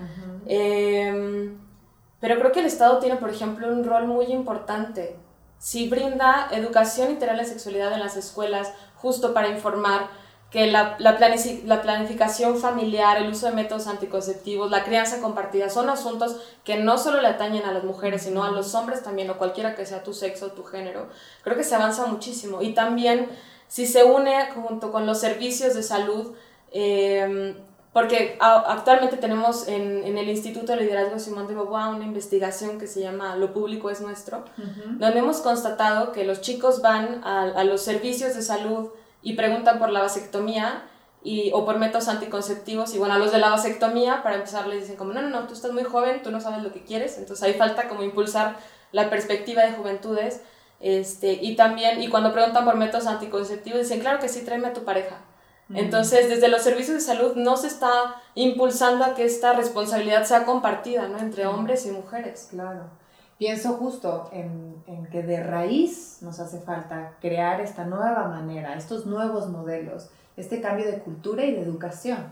Em, 0.46 1.58
pero 2.20 2.38
creo 2.38 2.52
que 2.52 2.60
el 2.60 2.68
Estado 2.68 3.00
tiene, 3.00 3.16
por 3.16 3.32
ejemplo, 3.32 3.68
un 3.68 3.84
rol 3.84 4.06
muy 4.06 4.26
importante. 4.26 5.18
Si 5.58 5.90
brinda 5.90 6.48
educación 6.52 7.10
integral 7.10 7.40
en 7.40 7.48
sexualidad 7.48 7.92
en 7.94 8.02
las 8.02 8.18
escuelas, 8.18 8.72
justo 8.98 9.34
para 9.34 9.50
informar 9.50 10.12
que 10.54 10.68
la, 10.68 10.96
la, 11.00 11.18
planificación 11.18 12.60
familiar, 12.60 13.18
el 13.18 13.32
uso 13.32 13.48
de 13.48 13.54
métodos 13.54 13.88
anticonceptivos, 13.88 14.70
la 14.70 14.84
crianza 14.84 15.20
compartida, 15.20 15.68
son 15.68 15.90
asuntos 15.90 16.36
que 16.64 16.78
no 16.78 17.00
solo 17.00 17.22
le 17.22 17.28
atañen 17.28 17.66
a 17.66 17.72
las 17.72 17.84
mujeres, 17.84 18.22
sino 18.22 18.44
a 18.44 18.52
los 18.52 18.76
hombres 18.76 19.02
también, 19.02 19.32
o 19.32 19.40
cualquiera 19.40 19.74
que 19.74 19.88
sea 19.88 20.04
tu 20.04 20.14
sexo 20.14 20.46
o 20.46 20.52
tu 20.52 20.64
género. 20.64 21.08
Creo 21.44 21.58
que 21.58 21.64
se 21.64 21.74
avanza 21.74 22.06
muchísimo. 22.06 22.62
Y 22.62 22.76
también, 22.76 23.30
si 23.68 23.88
se 23.88 24.04
une 24.04 24.52
junto 24.54 24.92
con 24.92 25.08
los 25.08 25.20
servicios 25.20 25.74
de 25.74 25.82
salud, 25.82 26.34
eh, 26.72 27.56
porque 27.92 28.38
actualmente 28.40 29.18
tenemos 29.18 29.68
en, 29.68 30.04
en, 30.04 30.20
el 30.20 30.30
Instituto 30.30 30.74
de 30.74 30.82
Liderazgo 30.82 31.18
Simón 31.18 31.48
de 31.48 31.56
Beauvoir 31.56 31.96
una 31.96 32.06
investigación 32.06 32.78
que 32.78 32.86
se 32.86 33.02
llama 33.02 33.36
Lo 33.38 33.54
Público 33.54 33.90
es 33.90 34.02
Nuestro, 34.02 34.46
donde 34.98 35.20
hemos 35.20 35.42
constatado 35.42 36.12
que 36.12 36.24
los 36.24 36.42
chicos 36.42 36.82
van 36.82 37.24
a, 37.24 37.42
a, 37.44 37.64
los 37.64 37.82
servicios 37.82 38.36
de 38.36 38.42
salud 38.42 38.90
y 39.24 39.34
preguntan 39.34 39.80
por 39.80 39.90
la 39.90 40.02
vasectomía 40.02 40.84
y, 41.24 41.52
o 41.54 41.66
por 41.66 41.80
métodos 41.80 42.10
anticonceptivos 42.10 42.94
y 42.94 43.00
bueno, 43.00 43.16
a 43.16 43.18
los 43.18 43.32
de 43.32 43.40
la 43.40 43.50
vasectomía 43.50 44.22
para 44.22 44.36
empezar 44.36 44.68
les 44.68 44.82
dicen 44.82 44.98
como, 44.98 45.14
no, 45.14 45.22
no, 45.22 45.30
no, 45.30 45.48
tú 45.48 45.54
estás 45.54 45.72
muy 45.72 45.84
joven, 45.84 46.22
tú 46.22 46.30
no 46.32 46.42
sabes 46.42 46.62
lo 46.62 46.74
que 46.74 46.84
quieres, 46.84 47.18
entonces 47.18 47.44
ahí 47.44 47.54
falta 47.54 47.88
como 47.88 48.04
impulsar 48.04 48.58
la 48.92 49.10
perspectiva 49.10 49.64
de 49.64 49.72
juventudes. 49.72 50.42
Este, 50.80 51.32
y 51.42 51.56
también, 51.56 52.02
y 52.02 52.10
cuando 52.10 52.34
preguntan 52.34 52.66
por 52.66 52.76
métodos 52.76 53.08
anticonceptivos, 53.08 53.80
dicen, 53.80 54.02
claro 54.02 54.20
que 54.20 54.28
sí, 54.28 54.44
tráeme 54.44 54.68
a 54.68 54.74
tu 54.74 54.84
pareja. 54.84 55.22
Entonces, 55.74 56.30
desde 56.30 56.50
los 56.50 56.62
servicios 56.62 56.98
de 56.98 57.02
salud 57.02 57.36
no 57.36 57.58
se 57.58 57.68
está 57.68 58.22
impulsando 58.36 59.06
a 59.06 59.16
que 59.16 59.24
esta 59.24 59.54
responsabilidad 59.54 60.26
sea 60.26 60.46
compartida, 60.46 61.08
¿no? 61.08 61.18
Entre 61.18 61.48
hombres 61.48 61.86
y 61.86 61.92
mujeres. 61.92 62.50
Claro. 62.52 62.82
Pienso 63.44 63.74
justo 63.74 64.30
en, 64.32 64.82
en, 64.88 65.06
que 65.08 65.22
de 65.22 65.44
raíz 65.44 66.20
nos 66.22 66.40
hace 66.40 66.62
falta 66.62 67.18
crear 67.20 67.60
esta 67.60 67.84
nueva 67.84 68.30
manera, 68.30 68.78
estos 68.78 69.06
nuevos 69.06 69.50
modelos, 69.50 70.10
este 70.38 70.62
cambio 70.62 70.86
de 70.86 71.00
cultura 71.00 71.44
y 71.44 71.52
de 71.52 71.60
educación. 71.60 72.32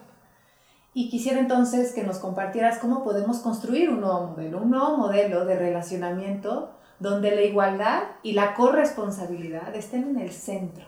Y 0.93 1.09
quisiera 1.09 1.41
entonces 1.41 1.91
que 1.91 2.03
nos 2.03 2.19
compartieras 2.19 2.79
cómo 2.79 3.03
podemos 3.03 3.39
construir 3.39 3.89
un 3.89 3.99
nuevo 3.99 4.27
modelo, 4.27 4.59
un 4.59 4.71
nuevo 4.71 4.95
modelo 4.95 5.43
de 5.43 5.59
relacionamiento 5.59 6.71
donde 6.99 7.35
la 7.35 7.41
igualdad 7.41 8.03
y 8.23 8.31
la 8.31 8.53
corresponsabilidad 8.53 9.75
estén 9.75 10.11
en 10.11 10.17
el 10.17 10.31
centro. 10.31 10.85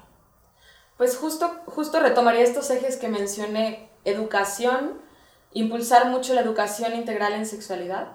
Pues 0.95 1.17
justo, 1.17 1.51
justo 1.65 1.99
retomaría 1.99 2.43
estos 2.43 2.69
ejes 2.69 2.95
que 2.95 3.09
mencioné, 3.09 3.89
educación, 4.05 5.01
impulsar 5.51 6.09
mucho 6.09 6.33
la 6.33 6.39
educación 6.39 6.95
integral 6.95 7.33
en 7.33 7.45
sexualidad, 7.45 8.13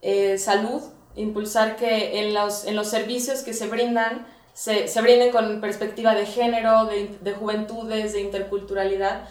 eh, 0.00 0.38
salud, 0.38 0.82
impulsar 1.16 1.76
que 1.76 2.20
en 2.20 2.34
los, 2.34 2.64
en 2.64 2.76
los 2.76 2.88
servicios 2.88 3.40
que 3.40 3.54
se 3.54 3.66
brindan 3.66 4.26
se, 4.54 4.88
se 4.88 5.00
brinden 5.00 5.30
con 5.30 5.60
perspectiva 5.60 6.14
de 6.14 6.26
género, 6.26 6.84
de, 6.84 7.16
de 7.20 7.32
juventudes, 7.32 8.12
de 8.12 8.20
interculturalidad, 8.20 9.22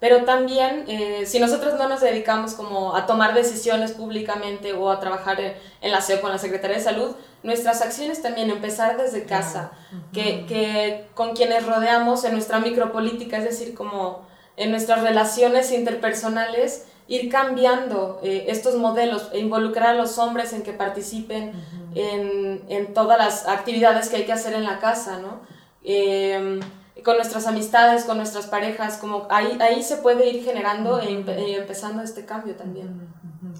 pero 0.00 0.24
también 0.24 0.84
eh, 0.88 1.26
si 1.26 1.38
nosotros 1.38 1.74
no 1.74 1.86
nos 1.86 2.00
dedicamos 2.00 2.54
como 2.54 2.96
a 2.96 3.06
tomar 3.06 3.34
decisiones 3.34 3.92
públicamente 3.92 4.72
o 4.72 4.90
a 4.90 4.98
trabajar 4.98 5.38
en, 5.40 5.54
en 5.82 5.92
la 5.92 6.00
SEO 6.00 6.22
con 6.22 6.30
la 6.30 6.38
Secretaría 6.38 6.78
de 6.78 6.82
Salud, 6.82 7.14
nuestras 7.42 7.82
acciones 7.82 8.22
también, 8.22 8.50
empezar 8.50 8.96
desde 8.96 9.24
casa, 9.24 9.72
que, 10.12 10.46
que, 10.46 11.06
con 11.14 11.34
quienes 11.34 11.66
rodeamos 11.66 12.24
en 12.24 12.32
nuestra 12.32 12.58
micropolítica, 12.60 13.38
es 13.38 13.44
decir, 13.44 13.74
como 13.74 14.26
en 14.56 14.70
nuestras 14.70 15.02
relaciones 15.02 15.72
interpersonales, 15.72 16.86
ir 17.10 17.28
cambiando 17.28 18.20
eh, 18.22 18.44
estos 18.48 18.76
modelos, 18.76 19.30
e 19.32 19.40
involucrar 19.40 19.88
a 19.88 19.94
los 19.94 20.16
hombres 20.16 20.52
en 20.52 20.62
que 20.62 20.72
participen 20.72 21.52
en, 21.94 22.62
en, 22.68 22.94
todas 22.94 23.18
las 23.18 23.48
actividades 23.48 24.08
que 24.08 24.16
hay 24.16 24.24
que 24.24 24.32
hacer 24.32 24.54
en 24.54 24.62
la 24.62 24.78
casa, 24.78 25.18
¿no? 25.18 25.40
Em, 25.82 26.60
con 27.04 27.16
nuestras 27.16 27.48
amistades, 27.48 28.04
con 28.04 28.16
nuestras 28.16 28.46
parejas, 28.46 28.98
como 28.98 29.26
ahí, 29.28 29.58
ahí 29.60 29.82
se 29.82 29.96
puede 29.96 30.28
ir 30.28 30.44
generando 30.44 31.00
e, 31.00 31.08
e 31.08 31.56
empezando 31.56 32.00
este 32.02 32.24
cambio 32.24 32.54
también. 32.54 33.08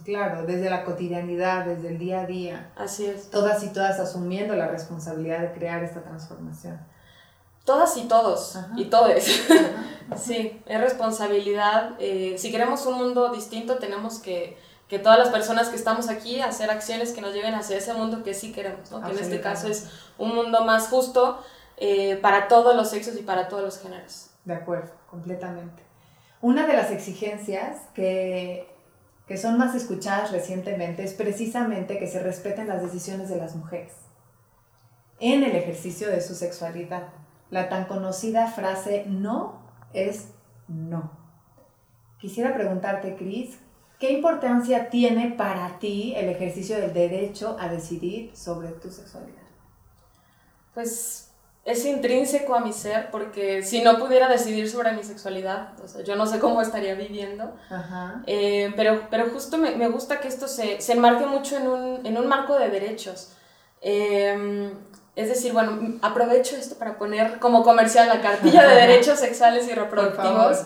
Claro, 0.05 0.47
desde 0.47 0.71
la 0.71 0.85
cotidianidad, 0.85 1.65
desde 1.65 1.89
el 1.89 1.99
día 1.99 2.21
a 2.21 2.27
día. 2.27 2.71
Así 2.77 3.07
es. 3.07 3.31
Todas 3.31 3.65
y 3.65 3.73
todas 3.73 3.99
asumiendo 3.99 4.55
la 4.55 4.69
responsabilidad 4.69 5.41
de 5.41 5.53
crear 5.53 5.83
esta 5.83 6.03
transformación. 6.03 6.79
Todas 7.65 7.97
y 7.97 8.03
todos, 8.09 8.59
y 8.77 8.87
todes. 8.87 9.47
sí, 10.17 10.61
es 10.67 10.81
responsabilidad. 10.81 11.93
Eh, 11.99 12.37
si 12.39 12.51
queremos 12.51 12.85
un 12.87 12.95
mundo 12.95 13.31
distinto, 13.31 13.77
tenemos 13.77 14.19
que, 14.19 14.59
que 14.89 14.99
todas 14.99 15.19
las 15.19 15.29
personas 15.29 15.69
que 15.69 15.77
estamos 15.77 16.09
aquí 16.09 16.41
hacer 16.41 16.71
acciones 16.71 17.13
que 17.13 17.21
nos 17.21 17.35
lleven 17.35 17.55
hacia 17.55 17.77
ese 17.77 17.93
mundo 17.93 18.23
que 18.23 18.35
sí 18.35 18.53
queremos, 18.53 18.91
¿no? 18.91 19.03
que 19.03 19.13
en 19.13 19.19
este 19.19 19.41
caso 19.41 19.69
es 19.69 19.89
un 20.19 20.35
mundo 20.35 20.65
más 20.65 20.89
justo 20.89 21.43
eh, 21.77 22.17
para 22.17 22.49
todos 22.49 22.75
los 22.75 22.91
sexos 22.91 23.15
y 23.17 23.23
para 23.23 23.49
todos 23.49 23.63
los 23.63 23.79
géneros. 23.79 24.31
De 24.45 24.55
acuerdo, 24.55 24.91
completamente. 25.09 25.83
Una 26.41 26.67
de 26.67 26.73
las 26.73 26.91
exigencias 26.91 27.77
que 27.95 28.71
que 29.31 29.37
son 29.37 29.59
más 29.59 29.77
escuchadas 29.77 30.33
recientemente 30.33 31.05
es 31.05 31.15
precisamente 31.15 32.01
que 32.01 32.09
se 32.09 32.19
respeten 32.19 32.67
las 32.67 32.83
decisiones 32.83 33.29
de 33.29 33.37
las 33.37 33.55
mujeres 33.55 33.93
en 35.21 35.45
el 35.45 35.55
ejercicio 35.55 36.11
de 36.11 36.21
su 36.21 36.35
sexualidad. 36.35 37.05
La 37.51 37.69
tan 37.69 37.87
conocida 37.87 38.47
frase 38.47 39.05
no 39.07 39.61
es 39.93 40.29
no. 40.69 41.11
Quisiera 42.19 42.55
preguntarte, 42.55 43.17
Cris, 43.17 43.59
¿qué 43.99 44.13
importancia 44.13 44.91
tiene 44.91 45.35
para 45.37 45.79
ti 45.79 46.13
el 46.17 46.29
ejercicio 46.29 46.79
del 46.79 46.93
derecho 46.93 47.57
a 47.59 47.69
decidir 47.69 48.37
sobre 48.37 48.69
tu 48.69 48.91
sexualidad? 48.91 49.41
Pues 50.75 51.31
es 51.65 51.85
intrínseco 51.85 52.55
a 52.55 52.61
mi 52.61 52.73
ser 52.73 53.11
porque 53.11 53.63
si 53.63 53.83
no 53.83 53.99
pudiera 53.99 54.29
decidir 54.29 54.69
sobre 54.69 54.93
mi 54.93 55.03
sexualidad, 55.03 55.79
o 55.83 55.89
sea, 55.89 56.03
yo 56.03 56.17
no 56.17 56.27
sé 56.27 56.39
cómo 56.39 56.63
estaría 56.63 56.95
viviendo. 56.95 57.55
Eh, 58.27 58.73
pero, 58.77 59.09
pero 59.11 59.31
justo 59.31 59.59
me, 59.59 59.77
me, 59.77 59.89
gusta 59.89 60.21
que 60.21 60.29
esto 60.29 60.49
se, 60.49 60.81
se 60.81 60.93
enmarque 60.93 61.27
mucho 61.27 61.57
en 61.57 61.69
un, 61.69 62.07
en 62.07 62.17
un, 62.17 62.27
marco 62.27 62.59
de 62.59 62.71
derechos. 62.71 63.33
Eh, 63.83 64.73
es 65.17 65.29
decir, 65.29 65.53
bueno, 65.53 65.99
aprovecho 66.03 66.57
esto 66.57 66.77
para 66.77 66.97
poner 66.97 67.39
como 67.39 67.63
comercial 67.63 68.09
la 68.09 68.21
cartilla 68.21 68.67
de 68.67 68.75
derechos 68.87 69.19
sexuales 69.19 69.69
y 69.69 69.73
reproductivos, 69.73 70.59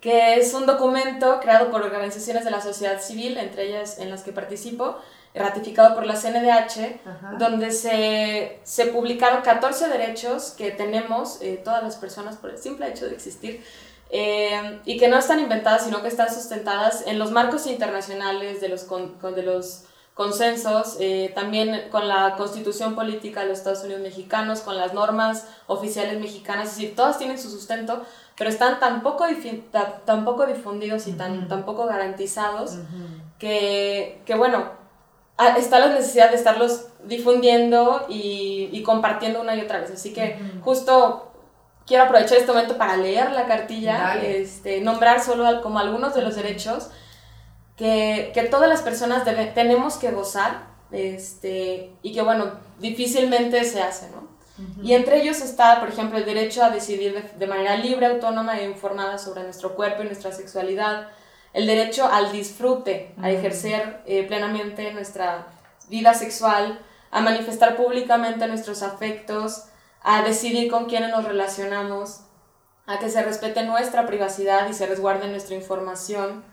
que 0.00 0.36
es 0.36 0.54
un 0.54 0.66
documento 0.66 1.40
creado 1.40 1.70
por 1.70 1.82
organizaciones 1.82 2.44
de 2.44 2.50
la 2.50 2.60
sociedad 2.60 3.00
civil, 3.00 3.36
entre 3.36 3.68
ellas 3.68 3.98
en 3.98 4.10
las 4.10 4.22
que 4.22 4.32
participo, 4.32 4.96
ratificado 5.34 5.94
por 5.94 6.06
la 6.06 6.14
CNDH, 6.14 7.38
donde 7.38 7.70
se, 7.70 8.58
se, 8.64 8.86
publicaron 8.86 9.42
14 9.42 9.88
derechos 9.88 10.54
que 10.56 10.70
tenemos 10.70 11.40
eh, 11.40 11.60
todas 11.62 11.82
las 11.82 11.96
personas 11.96 12.36
por 12.36 12.50
el 12.50 12.58
simple 12.58 12.88
hecho 12.88 13.06
de 13.06 13.14
existir 13.14 13.62
eh, 14.10 14.80
y 14.84 14.98
que 14.98 15.06
no 15.08 15.18
están 15.18 15.38
inventadas, 15.38 15.84
sino 15.84 16.02
que 16.02 16.08
están 16.08 16.34
sustentadas 16.34 17.04
en 17.06 17.18
los 17.18 17.30
marcos 17.30 17.66
internacionales 17.66 18.60
de 18.60 18.68
los, 18.68 18.82
con, 18.82 19.16
de 19.20 19.42
los 19.44 19.84
consensos, 20.20 20.98
eh, 21.00 21.32
también 21.34 21.88
con 21.90 22.06
la 22.06 22.36
constitución 22.36 22.94
política 22.94 23.40
de 23.40 23.46
los 23.46 23.56
Estados 23.56 23.82
Unidos 23.84 24.02
mexicanos, 24.02 24.60
con 24.60 24.76
las 24.76 24.92
normas 24.92 25.48
oficiales 25.66 26.20
mexicanas, 26.20 26.68
es 26.68 26.76
decir, 26.76 26.94
todas 26.94 27.16
tienen 27.16 27.38
su 27.38 27.48
sustento, 27.48 28.02
pero 28.36 28.50
están 28.50 28.80
tan 28.80 29.02
poco, 29.02 29.26
difundidos 29.26 31.06
y 31.06 31.12
tan, 31.12 31.48
tan 31.48 31.64
poco 31.64 31.86
garantizados 31.86 32.76
que, 33.38 34.20
que, 34.26 34.34
bueno, 34.34 34.72
está 35.56 35.78
la 35.78 35.86
necesidad 35.94 36.28
de 36.28 36.36
estarlos 36.36 36.88
difundiendo 37.04 38.04
y, 38.10 38.82
compartiendo 38.84 39.40
una 39.40 39.56
y 39.56 39.62
otra 39.62 39.80
vez. 39.80 39.90
Así 39.90 40.12
que 40.12 40.38
justo 40.60 41.32
quiero 41.86 42.04
aprovechar 42.04 42.36
este 42.36 42.52
momento 42.52 42.76
para 42.76 42.98
leer 42.98 43.32
la 43.32 43.46
cartilla, 43.46 44.20
este, 44.22 44.82
nombrar 44.82 45.22
solo 45.22 45.62
como 45.62 45.78
algunos 45.78 46.14
de 46.14 46.20
los 46.20 46.36
derechos 46.36 46.90
que, 47.80 48.30
que 48.34 48.42
todas 48.42 48.68
las 48.68 48.82
personas 48.82 49.24
tenemos 49.54 49.96
que 49.96 50.10
gozar 50.10 50.66
este, 50.92 51.90
y 52.02 52.12
que, 52.12 52.20
bueno, 52.20 52.52
difícilmente 52.78 53.64
se 53.64 53.80
hace, 53.80 54.10
¿no? 54.10 54.28
Y 54.82 54.92
entre 54.92 55.22
ellos 55.22 55.40
está, 55.40 55.80
por 55.80 55.88
ejemplo, 55.88 56.18
el 56.18 56.26
derecho 56.26 56.62
a 56.62 56.68
decidir 56.68 57.30
de, 57.38 57.46
manera 57.46 57.76
libre, 57.76 58.04
autónoma 58.04 58.60
e 58.60 58.66
informada 58.66 59.16
sobre 59.16 59.42
nuestro 59.44 59.74
cuerpo 59.74 60.02
y 60.02 60.04
nuestra 60.04 60.32
sexualidad, 60.32 61.08
el 61.54 61.66
derecho 61.66 62.04
al 62.04 62.30
disfrute, 62.30 63.14
a 63.22 63.30
ejercer 63.30 64.02
eh, 64.04 64.24
plenamente 64.24 64.92
nuestra 64.92 65.46
vida 65.88 66.12
sexual, 66.12 66.78
a 67.10 67.22
manifestar 67.22 67.76
públicamente 67.76 68.46
nuestros 68.46 68.82
afectos, 68.82 69.64
a 70.02 70.22
decidir 70.22 70.70
con 70.70 70.84
quiénes 70.84 71.08
nos 71.08 71.24
relacionamos, 71.24 72.20
a 72.86 72.98
que 72.98 73.08
se 73.08 73.22
respete 73.22 73.64
nuestra 73.64 74.06
privacidad 74.06 74.68
y 74.68 74.74
se 74.74 74.84
resguarde 74.84 75.28
nuestra 75.28 75.56
información. 75.56 76.44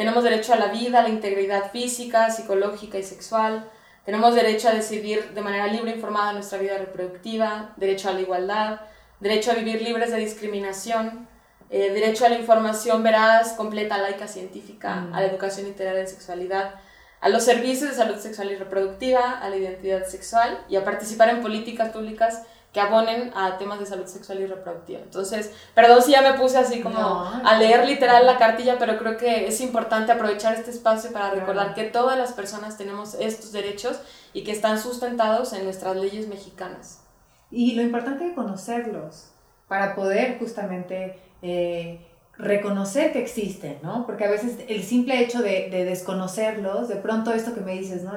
Tenemos 0.00 0.24
derecho 0.24 0.54
a 0.54 0.56
la 0.56 0.68
vida, 0.68 1.00
a 1.00 1.02
la 1.02 1.10
integridad 1.10 1.72
física, 1.72 2.30
psicológica 2.30 2.96
y 2.96 3.02
sexual. 3.02 3.68
Tenemos 4.06 4.34
derecho 4.34 4.70
a 4.70 4.72
decidir 4.72 5.34
de 5.34 5.42
manera 5.42 5.66
libre 5.66 5.90
e 5.90 5.96
informada 5.96 6.32
nuestra 6.32 6.56
vida 6.56 6.78
reproductiva, 6.78 7.74
derecho 7.76 8.08
a 8.08 8.12
la 8.14 8.22
igualdad, 8.22 8.80
derecho 9.20 9.50
a 9.50 9.56
vivir 9.56 9.82
libres 9.82 10.10
de 10.10 10.16
discriminación, 10.16 11.28
eh, 11.68 11.90
derecho 11.92 12.24
a 12.24 12.30
la 12.30 12.38
información 12.38 13.02
veraz, 13.02 13.52
completa, 13.52 13.98
laica, 13.98 14.26
científica, 14.26 15.02
mm. 15.02 15.14
a 15.14 15.20
la 15.20 15.26
educación 15.26 15.66
integral 15.66 15.98
en 15.98 16.08
sexualidad, 16.08 16.76
a 17.20 17.28
los 17.28 17.44
servicios 17.44 17.90
de 17.90 17.96
salud 17.96 18.16
sexual 18.16 18.50
y 18.52 18.56
reproductiva, 18.56 19.38
a 19.38 19.50
la 19.50 19.56
identidad 19.56 20.06
sexual 20.06 20.64
y 20.70 20.76
a 20.76 20.84
participar 20.86 21.28
en 21.28 21.42
políticas 21.42 21.90
públicas 21.90 22.44
que 22.72 22.80
abonen 22.80 23.32
a 23.34 23.58
temas 23.58 23.80
de 23.80 23.86
salud 23.86 24.06
sexual 24.06 24.40
y 24.40 24.46
reproductiva. 24.46 25.00
Entonces, 25.00 25.52
perdón 25.74 26.02
si 26.02 26.12
ya 26.12 26.22
me 26.22 26.34
puse 26.34 26.56
así 26.56 26.80
como 26.80 26.98
a 26.98 27.58
leer 27.58 27.84
literal 27.84 28.24
la 28.26 28.38
cartilla, 28.38 28.76
pero 28.78 28.96
creo 28.96 29.16
que 29.16 29.48
es 29.48 29.60
importante 29.60 30.12
aprovechar 30.12 30.54
este 30.54 30.70
espacio 30.70 31.12
para 31.12 31.30
recordar 31.30 31.74
que 31.74 31.84
todas 31.84 32.16
las 32.16 32.32
personas 32.32 32.78
tenemos 32.78 33.14
estos 33.14 33.50
derechos 33.50 33.98
y 34.32 34.44
que 34.44 34.52
están 34.52 34.80
sustentados 34.80 35.52
en 35.52 35.64
nuestras 35.64 35.96
leyes 35.96 36.28
mexicanas. 36.28 37.02
Y 37.50 37.74
lo 37.74 37.82
importante 37.82 38.28
es 38.28 38.34
conocerlos 38.34 39.32
para 39.66 39.96
poder 39.96 40.38
justamente 40.38 41.18
eh, 41.42 42.06
reconocer 42.38 43.12
que 43.12 43.20
existen, 43.20 43.78
¿no? 43.82 44.06
Porque 44.06 44.24
a 44.24 44.30
veces 44.30 44.58
el 44.68 44.84
simple 44.84 45.20
hecho 45.20 45.42
de, 45.42 45.68
de, 45.70 45.84
desconocerlos, 45.84 46.88
de 46.88 46.96
pronto 46.96 47.32
esto 47.32 47.52
que 47.54 47.60
me 47.60 47.72
dices, 47.72 48.04
¿no? 48.04 48.12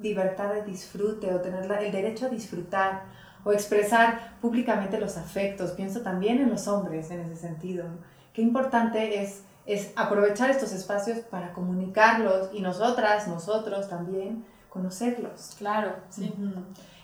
Libertad 0.00 0.52
de 0.52 0.62
disfrute 0.62 1.32
o 1.32 1.40
tener 1.40 1.70
el 1.70 1.92
derecho 1.92 2.26
a 2.26 2.28
disfrutar 2.28 3.04
o 3.44 3.52
expresar 3.52 4.36
públicamente 4.40 4.98
los 4.98 5.16
afectos. 5.16 5.72
Pienso 5.72 6.00
también 6.00 6.38
en 6.38 6.50
los 6.50 6.68
hombres 6.68 7.10
en 7.10 7.20
ese 7.20 7.36
sentido. 7.36 7.84
Qué 8.32 8.42
importante 8.42 9.22
es, 9.22 9.42
es 9.66 9.92
aprovechar 9.96 10.50
estos 10.50 10.72
espacios 10.72 11.18
para 11.18 11.52
comunicarlos 11.52 12.50
y 12.52 12.60
nosotras, 12.60 13.28
nosotros 13.28 13.88
también, 13.88 14.44
conocerlos. 14.68 15.54
Claro, 15.58 15.96
sí. 16.08 16.32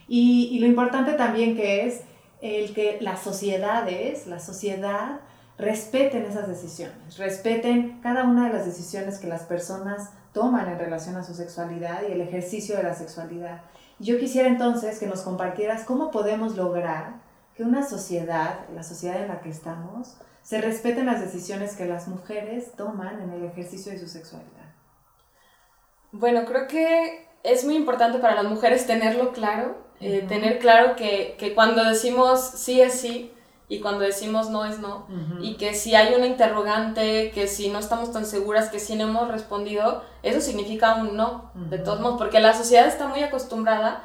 y, 0.06 0.48
y 0.52 0.58
lo 0.60 0.66
importante 0.66 1.12
también 1.14 1.56
que 1.56 1.86
es 1.86 2.02
el 2.40 2.72
que 2.72 2.98
las 3.00 3.22
sociedades, 3.22 4.26
la 4.26 4.38
sociedad, 4.38 5.20
respeten 5.58 6.24
esas 6.24 6.46
decisiones, 6.46 7.18
respeten 7.18 8.00
cada 8.00 8.24
una 8.24 8.46
de 8.46 8.54
las 8.54 8.64
decisiones 8.64 9.18
que 9.18 9.26
las 9.26 9.42
personas 9.42 10.10
toman 10.32 10.68
en 10.68 10.78
relación 10.78 11.16
a 11.16 11.24
su 11.24 11.34
sexualidad 11.34 12.02
y 12.08 12.12
el 12.12 12.20
ejercicio 12.20 12.76
de 12.76 12.84
la 12.84 12.94
sexualidad. 12.94 13.62
Yo 13.98 14.18
quisiera 14.18 14.48
entonces 14.48 14.98
que 14.98 15.06
nos 15.06 15.22
compartieras 15.22 15.84
cómo 15.84 16.10
podemos 16.10 16.56
lograr 16.56 17.14
que 17.56 17.64
una 17.64 17.82
sociedad, 17.82 18.60
la 18.74 18.84
sociedad 18.84 19.20
en 19.20 19.28
la 19.28 19.40
que 19.40 19.50
estamos, 19.50 20.16
se 20.42 20.60
respeten 20.60 21.06
las 21.06 21.20
decisiones 21.20 21.76
que 21.76 21.84
las 21.84 22.06
mujeres 22.08 22.72
toman 22.76 23.20
en 23.20 23.30
el 23.32 23.44
ejercicio 23.44 23.92
de 23.92 23.98
su 23.98 24.06
sexualidad. 24.06 24.72
Bueno, 26.12 26.44
creo 26.44 26.68
que 26.68 27.26
es 27.42 27.64
muy 27.64 27.74
importante 27.74 28.18
para 28.18 28.34
las 28.34 28.44
mujeres 28.44 28.86
tenerlo 28.86 29.32
claro, 29.32 29.76
eh, 30.00 30.24
tener 30.28 30.58
claro 30.58 30.96
que, 30.96 31.34
que 31.38 31.54
cuando 31.54 31.84
decimos 31.84 32.40
sí 32.40 32.80
es 32.80 32.94
sí, 32.94 33.32
y 33.70 33.80
cuando 33.80 34.00
decimos 34.00 34.48
no 34.48 34.64
es 34.64 34.78
no, 34.78 35.06
y 35.40 35.56
que 35.56 35.74
si 35.74 35.94
hay 35.94 36.14
una 36.14 36.26
interrogante, 36.26 37.30
que 37.32 37.46
si 37.46 37.68
no 37.68 37.78
estamos 37.78 38.12
tan 38.12 38.24
seguras, 38.24 38.70
que 38.70 38.80
si 38.80 38.96
no 38.96 39.04
hemos 39.04 39.28
respondido, 39.28 40.02
eso 40.22 40.40
significa 40.40 40.94
un 40.94 41.16
no, 41.16 41.50
de 41.54 41.78
todos 41.78 42.00
modos, 42.00 42.16
porque 42.18 42.40
la 42.40 42.54
sociedad 42.54 42.86
está 42.86 43.08
muy 43.08 43.22
acostumbrada 43.22 44.04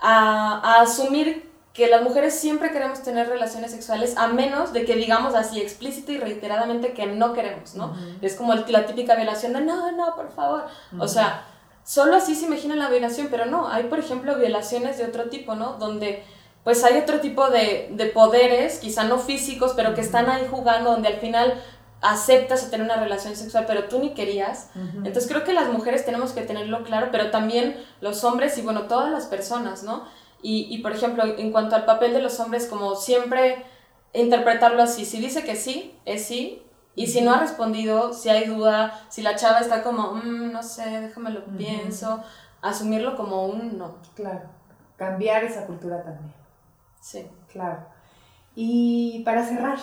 a, 0.00 0.80
asumir 0.80 1.48
que 1.72 1.86
las 1.86 2.02
mujeres 2.02 2.34
siempre 2.34 2.72
queremos 2.72 3.02
tener 3.04 3.28
relaciones 3.28 3.70
sexuales 3.70 4.16
a 4.16 4.26
menos 4.26 4.72
de 4.72 4.84
que 4.84 4.96
digamos 4.96 5.36
así 5.36 5.60
explícita 5.60 6.10
y 6.10 6.18
reiteradamente 6.18 6.92
que 6.92 7.06
no 7.06 7.34
queremos, 7.34 7.76
¿no? 7.76 7.96
Es 8.20 8.34
como 8.34 8.52
la 8.54 8.86
típica 8.86 9.14
violación 9.14 9.52
de 9.52 9.60
no, 9.60 9.92
no, 9.92 10.16
por 10.16 10.32
favor. 10.32 10.64
O 10.98 11.06
sea, 11.06 11.44
solo 11.84 12.16
así 12.16 12.34
se 12.34 12.46
imagina 12.46 12.74
la 12.74 12.88
violación, 12.88 13.28
pero 13.30 13.46
no, 13.46 13.68
hay 13.68 13.84
por 13.84 14.00
ejemplo 14.00 14.36
violaciones 14.36 14.98
de 14.98 15.04
otro 15.04 15.28
tipo, 15.28 15.54
¿no? 15.54 15.74
Donde 15.74 16.24
pues 16.68 16.84
hay 16.84 16.98
otro 16.98 17.20
tipo 17.20 17.48
de, 17.48 17.88
de 17.92 18.04
poderes, 18.08 18.78
quizá 18.78 19.04
no 19.04 19.18
físicos, 19.18 19.72
pero 19.74 19.94
que 19.94 20.02
están 20.02 20.28
ahí 20.28 20.46
jugando, 20.50 20.90
donde 20.90 21.08
al 21.08 21.14
final 21.14 21.54
aceptas 22.02 22.70
tener 22.70 22.84
una 22.84 23.00
relación 23.00 23.34
sexual, 23.36 23.64
pero 23.66 23.84
tú 23.84 24.00
ni 24.00 24.12
querías. 24.12 24.68
Entonces 24.74 25.26
creo 25.28 25.44
que 25.44 25.54
las 25.54 25.72
mujeres 25.72 26.04
tenemos 26.04 26.32
que 26.32 26.42
tenerlo 26.42 26.82
claro, 26.82 27.08
pero 27.10 27.30
también 27.30 27.82
los 28.02 28.22
hombres 28.22 28.58
y 28.58 28.60
bueno, 28.60 28.82
todas 28.82 29.10
las 29.10 29.24
personas, 29.24 29.82
¿no? 29.82 30.04
Y, 30.42 30.66
y 30.68 30.82
por 30.82 30.92
ejemplo, 30.92 31.24
en 31.24 31.52
cuanto 31.52 31.74
al 31.74 31.86
papel 31.86 32.12
de 32.12 32.20
los 32.20 32.38
hombres, 32.38 32.66
como 32.66 32.96
siempre 32.96 33.64
interpretarlo 34.12 34.82
así, 34.82 35.06
si 35.06 35.20
dice 35.20 35.44
que 35.44 35.56
sí, 35.56 35.98
es 36.04 36.26
sí, 36.26 36.62
y 36.94 37.06
si 37.06 37.22
no 37.22 37.32
ha 37.32 37.40
respondido, 37.40 38.12
si 38.12 38.28
hay 38.28 38.44
duda, 38.44 39.06
si 39.08 39.22
la 39.22 39.36
chava 39.36 39.60
está 39.60 39.82
como, 39.82 40.12
mm, 40.12 40.52
no 40.52 40.62
sé, 40.62 41.00
déjame 41.00 41.30
lo 41.30 41.46
pienso, 41.46 42.22
asumirlo 42.60 43.16
como 43.16 43.46
un 43.46 43.78
no. 43.78 43.96
Claro, 44.14 44.42
cambiar 44.98 45.44
esa 45.44 45.64
cultura 45.64 46.02
también. 46.02 46.37
Sí. 47.08 47.26
Claro. 47.50 47.86
Y 48.54 49.22
para 49.24 49.42
cerrar. 49.42 49.78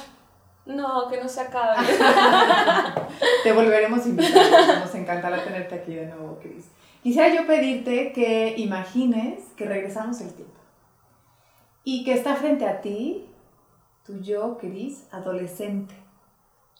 No, 0.67 1.07
que 1.09 1.19
no 1.19 1.27
se 1.27 1.41
acabe. 1.41 1.77
Te 3.43 3.51
volveremos 3.51 4.05
a 4.05 4.09
invitar. 4.09 4.79
Nos 4.79 4.93
encantará 4.93 5.43
tenerte 5.43 5.73
aquí 5.73 5.95
de 5.95 6.05
nuevo, 6.05 6.37
Cris. 6.39 6.65
Quisiera 7.01 7.33
yo 7.33 7.47
pedirte 7.47 8.11
que 8.13 8.53
imagines 8.57 9.39
que 9.57 9.65
regresamos 9.65 10.21
el 10.21 10.33
tiempo 10.33 10.53
y 11.83 12.03
que 12.03 12.13
está 12.13 12.35
frente 12.35 12.67
a 12.67 12.81
ti, 12.81 13.27
tu 14.05 14.19
yo, 14.21 14.59
Cris, 14.59 15.07
adolescente. 15.11 15.95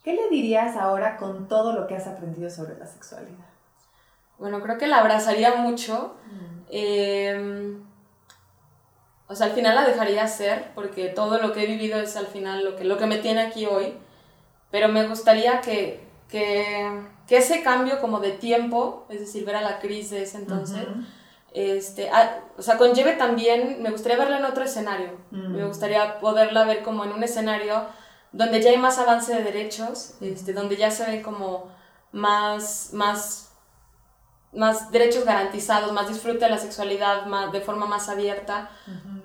¿Qué 0.03 0.13
le 0.13 0.29
dirías 0.29 0.77
ahora 0.77 1.17
con 1.17 1.47
todo 1.47 1.73
lo 1.73 1.87
que 1.87 1.95
has 1.95 2.05
aprendido 2.05 2.51
sobre 2.51 2.77
la 2.77 2.85
sexualidad? 2.85 3.49
Bueno, 4.37 4.61
creo 4.61 4.77
que 4.77 4.85
la 4.85 4.99
abrazaría 4.99 5.55
mucho. 5.55 6.17
Mm. 6.29 6.61
Eh, 6.69 7.77
o 9.27 9.35
sea, 9.35 9.47
al 9.47 9.53
final 9.53 9.75
la 9.75 9.87
dejaría 9.87 10.27
ser, 10.27 10.71
porque 10.75 11.07
todo 11.07 11.39
lo 11.39 11.51
que 11.51 11.63
he 11.63 11.67
vivido 11.67 11.99
es 11.99 12.15
al 12.15 12.27
final 12.27 12.63
lo 12.63 12.75
que, 12.75 12.83
lo 12.83 12.97
que 12.97 13.07
me 13.07 13.17
tiene 13.17 13.41
aquí 13.41 13.65
hoy. 13.65 13.93
Pero 14.69 14.87
me 14.89 15.07
gustaría 15.07 15.61
que, 15.61 16.05
que, 16.29 17.01
que 17.27 17.37
ese 17.37 17.63
cambio 17.63 17.99
como 17.99 18.19
de 18.19 18.31
tiempo, 18.31 19.05
es 19.09 19.19
decir, 19.19 19.45
ver 19.45 19.55
a 19.55 19.61
la 19.61 19.79
crisis 19.79 20.11
de 20.11 20.23
ese 20.23 20.37
entonces, 20.37 20.85
este, 21.53 22.11
o 22.57 22.61
sea, 22.61 22.77
conlleve 22.77 23.13
también, 23.13 23.81
me 23.81 23.89
gustaría 23.89 24.17
verla 24.17 24.37
en 24.39 24.45
otro 24.45 24.63
escenario. 24.63 25.11
Me 25.31 25.65
gustaría 25.65 26.19
poderla 26.19 26.65
ver 26.65 26.83
como 26.83 27.03
en 27.03 27.13
un 27.13 27.23
escenario 27.23 27.85
donde 28.31 28.61
ya 28.61 28.71
hay 28.71 28.77
más 28.77 28.99
avance 28.99 29.33
de 29.33 29.43
derechos, 29.43 30.15
este, 30.21 30.53
donde 30.53 30.75
ya 30.75 30.91
se 30.91 31.05
ve 31.09 31.21
como 31.21 31.71
más, 32.11 32.89
más 32.91 33.45
más 34.55 34.91
derechos 34.91 35.25
garantizados, 35.25 35.91
más 35.91 36.07
disfrute 36.07 36.45
de 36.45 36.49
la 36.49 36.57
sexualidad 36.57 37.25
más, 37.25 37.51
de 37.51 37.61
forma 37.61 37.85
más 37.85 38.09
abierta. 38.09 38.69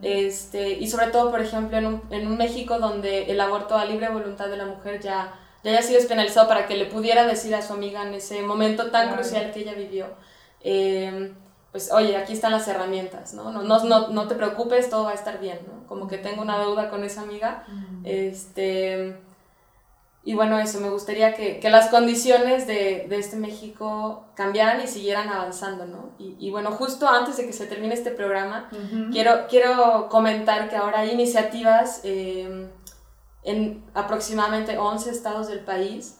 Este, 0.02 0.72
y 0.72 0.88
sobre 0.88 1.08
todo, 1.08 1.30
por 1.30 1.40
ejemplo, 1.40 1.76
en 1.76 1.86
un, 1.86 2.02
en 2.10 2.26
un, 2.26 2.36
México 2.36 2.78
donde 2.78 3.30
el 3.30 3.40
aborto 3.40 3.76
a 3.76 3.84
libre 3.84 4.08
voluntad 4.08 4.48
de 4.48 4.56
la 4.56 4.66
mujer 4.66 5.00
ya, 5.00 5.34
ya 5.62 5.70
haya 5.70 5.82
sido 5.82 5.98
despenalizado 5.98 6.48
para 6.48 6.66
que 6.66 6.76
le 6.76 6.86
pudiera 6.86 7.26
decir 7.26 7.54
a 7.54 7.62
su 7.62 7.72
amiga 7.72 8.02
en 8.02 8.14
ese 8.14 8.42
momento 8.42 8.90
tan 8.90 9.12
crucial 9.14 9.52
que 9.52 9.60
ella 9.60 9.74
vivió, 9.74 10.06
em, 10.62 11.34
pues 11.72 11.92
oye, 11.92 12.16
aquí 12.16 12.32
están 12.32 12.52
las 12.52 12.66
herramientas, 12.66 13.34
¿no? 13.34 13.52
No, 13.52 13.62
no, 13.62 14.08
no, 14.08 14.28
te 14.28 14.34
preocupes, 14.34 14.90
todo 14.90 15.04
va 15.04 15.10
a 15.10 15.14
estar 15.14 15.38
bien, 15.38 15.60
¿no? 15.66 15.86
Como 15.86 16.08
que 16.08 16.18
tengo 16.18 16.42
una 16.42 16.58
deuda 16.58 16.90
con 16.90 17.04
esa 17.04 17.22
amiga. 17.22 17.64
este, 18.04 19.16
y 20.22 20.34
bueno, 20.34 20.58
eso, 20.58 20.80
me 20.80 20.90
gustaría 20.90 21.32
que, 21.32 21.60
que 21.60 21.70
las 21.70 21.88
condiciones 21.88 22.66
de, 22.66 23.06
de, 23.08 23.18
este 23.18 23.36
México 23.36 24.26
cambiaran 24.34 24.82
y 24.82 24.86
siguieran 24.86 25.30
avanzando, 25.30 25.86
¿no? 25.86 26.10
Y, 26.18 26.36
y 26.38 26.50
bueno, 26.50 26.72
justo 26.72 27.08
antes 27.08 27.38
de 27.38 27.46
que 27.46 27.54
se 27.54 27.66
termine 27.66 27.94
este 27.94 28.10
programa, 28.10 28.68
quiero, 29.12 29.46
quiero 29.48 30.08
comentar 30.10 30.68
que 30.68 30.76
ahora 30.76 31.00
hay 31.00 31.12
iniciativas 31.12 32.02
eh, 32.04 32.68
en 33.44 33.84
aproximadamente 33.94 34.76
11 34.76 35.10
estados 35.10 35.48
del 35.48 35.60
país, 35.60 36.18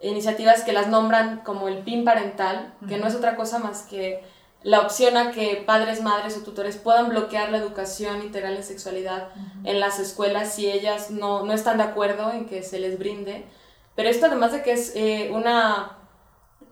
iniciativas 0.00 0.64
que 0.64 0.72
las 0.72 0.88
nombran 0.88 1.42
como 1.44 1.68
el 1.68 1.80
PIN 1.80 2.04
parental, 2.04 2.74
que 2.88 2.96
no 2.96 3.06
es 3.06 3.14
otra 3.14 3.36
cosa 3.36 3.58
más 3.58 3.82
que 3.82 4.24
la 4.62 4.80
opción 4.80 5.16
a 5.16 5.32
que 5.32 5.62
padres, 5.66 6.02
madres 6.02 6.36
o 6.36 6.42
tutores 6.42 6.76
puedan 6.76 7.08
bloquear 7.08 7.50
la 7.50 7.58
educación 7.58 8.22
integral 8.22 8.56
en 8.56 8.64
sexualidad 8.64 9.28
en 9.64 9.80
las 9.80 9.98
escuelas 9.98 10.54
si 10.54 10.70
ellas 10.70 11.10
no, 11.10 11.44
no, 11.44 11.52
están 11.52 11.78
de 11.78 11.84
acuerdo 11.84 12.30
en 12.32 12.46
que 12.46 12.62
se 12.62 12.78
les 12.78 12.98
brinde. 12.98 13.46
Pero 13.94 14.08
esto 14.08 14.26
además 14.26 14.52
de 14.52 14.62
que 14.62 14.72
es, 14.72 14.92
eh, 14.94 15.30
una, 15.32 15.96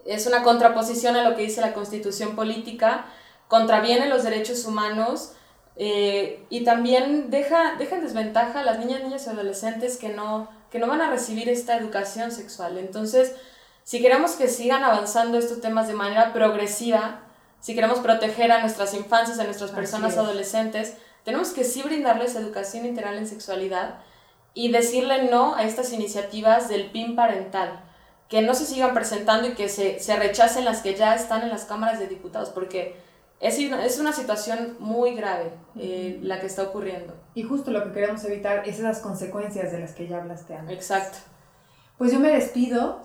es 0.05 0.27
una 0.27 0.43
contraposición 0.43 1.17
a 1.17 1.29
lo 1.29 1.35
que 1.35 1.43
dice 1.43 1.63
la 1.63 1.73
constitución 1.73 2.37
política, 2.37 3.07
contraviene 3.49 4.09
los 4.09 4.23
derechos 4.23 4.67
humanos 4.67 5.33
eh, 5.77 6.45
y 6.51 6.65
también 6.65 7.31
deja, 7.31 7.77
deja 7.79 7.97
en 7.97 8.03
desventaja 8.03 8.61
a 8.61 8.65
las 8.65 8.79
niñas, 8.79 9.03
niñas 9.03 9.27
y 9.27 9.31
adolescentes 9.31 9.97
que 9.97 10.11
no, 10.11 10.51
que 10.71 10.79
no 10.79 10.89
van 10.89 11.01
a 11.01 11.11
recibir 11.11 11.49
esta 11.49 11.77
educación 11.77 12.33
sexual. 12.33 12.77
Entonces, 12.77 13.35
si 13.85 14.03
queremos 14.03 14.33
que 14.33 14.49
sigan 14.49 14.85
avanzando 14.85 15.39
estos 15.39 15.63
temas 15.63 15.89
de 15.89 15.95
manera 15.95 16.35
progresiva, 16.35 17.23
si 17.61 17.75
queremos 17.75 17.99
proteger 17.99 18.53
a 18.53 18.61
nuestras 18.61 18.95
infancias, 18.95 19.39
a 19.39 19.45
nuestras 19.45 19.71
personas 19.71 20.17
adolescentes, 20.17 20.95
tenemos 21.25 21.51
que 21.51 21.65
sí 21.65 21.83
brindarles 21.83 22.37
educación 22.37 22.87
integral 22.87 23.19
en 23.19 23.27
sexualidad 23.27 24.01
y 24.55 24.71
decirle 24.73 25.31
no 25.31 25.55
a 25.55 25.65
estas 25.65 25.93
iniciativas 25.93 26.69
del 26.69 26.91
PIN 26.91 27.17
parental, 27.17 27.85
que 28.29 28.43
no 28.43 28.55
se 28.55 28.67
sigan 28.67 28.95
presentando 28.95 29.49
y 29.49 29.55
que 29.55 29.69
se, 29.69 30.01
se 30.01 30.17
rechacen 30.17 30.65
las 30.65 30.83
que 30.83 30.95
ya 30.95 31.15
están 31.15 31.43
en 31.43 31.51
las 31.51 31.65
cámaras 31.65 31.99
de 31.99 32.07
diputados, 32.07 32.51
porque 32.51 32.97
es, 33.41 33.59
es 33.59 33.99
una 33.99 34.13
situación 34.13 34.77
muy 34.81 35.15
grave 35.15 35.53
eh, 35.77 36.19
la 36.23 36.41
que 36.41 36.47
está 36.47 36.63
ocurriendo. 36.65 37.15
Y 37.35 37.43
justo 37.43 37.71
lo 37.71 37.85
que 37.85 37.93
queremos 37.93 38.25
evitar 38.25 38.69
es 38.69 38.79
esas 38.79 39.01
consecuencias 39.01 39.71
de 39.71 39.81
las 39.81 39.93
que 39.93 40.09
ya 40.09 40.19
hablaste 40.19 40.55
antes. 40.55 40.77
Exacto. 40.77 41.19
Pues 41.97 42.13
yo 42.13 42.21
me 42.21 42.31
despido, 42.31 43.01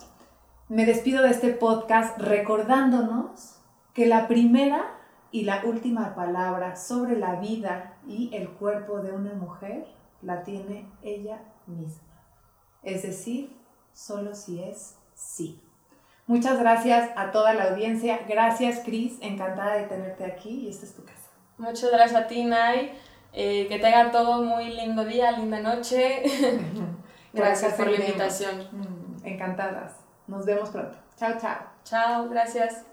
me 0.69 0.85
despido 0.85 1.23
de 1.23 1.29
este 1.29 1.49
podcast 1.49 2.17
recordándonos 2.17 3.52
que 3.93 4.05
la 4.05 4.27
primera 4.27 4.99
y 5.31 5.43
la 5.43 5.63
última 5.65 6.15
palabra 6.15 6.75
sobre 6.75 7.17
la 7.17 7.35
vida 7.35 7.97
y 8.07 8.29
el 8.33 8.49
cuerpo 8.49 8.99
de 8.99 9.11
una 9.11 9.33
mujer 9.33 9.87
la 10.21 10.43
tiene 10.43 10.89
ella 11.01 11.41
misma. 11.65 12.13
Es 12.81 13.03
decir, 13.03 13.55
solo 13.93 14.35
si 14.35 14.61
es 14.61 14.97
sí. 15.13 15.61
Muchas 16.25 16.59
gracias 16.59 17.09
a 17.15 17.31
toda 17.31 17.53
la 17.53 17.71
audiencia. 17.71 18.21
Gracias, 18.27 18.79
Cris. 18.85 19.17
Encantada 19.21 19.75
de 19.75 19.83
tenerte 19.83 20.25
aquí 20.25 20.65
y 20.65 20.69
esta 20.69 20.85
es 20.85 20.95
tu 20.95 21.03
casa. 21.03 21.29
Muchas 21.57 21.91
gracias 21.91 22.21
a 22.21 22.27
ti, 22.27 22.45
Nay. 22.45 22.93
Eh, 23.33 23.67
que 23.67 23.79
tenga 23.79 24.11
todo 24.11 24.43
muy 24.43 24.69
lindo 24.69 25.03
día, 25.03 25.31
linda 25.31 25.59
noche. 25.59 26.23
gracias, 27.33 27.73
por 27.73 27.87
la 27.89 27.97
invitación. 27.97 28.67
Mm, 28.71 29.27
encantadas. 29.27 29.93
Nos 30.27 30.45
vemos 30.45 30.69
pronto. 30.69 30.97
Chao, 31.17 31.33
chao. 31.39 31.57
Chao, 31.83 32.29
gracias. 32.29 32.92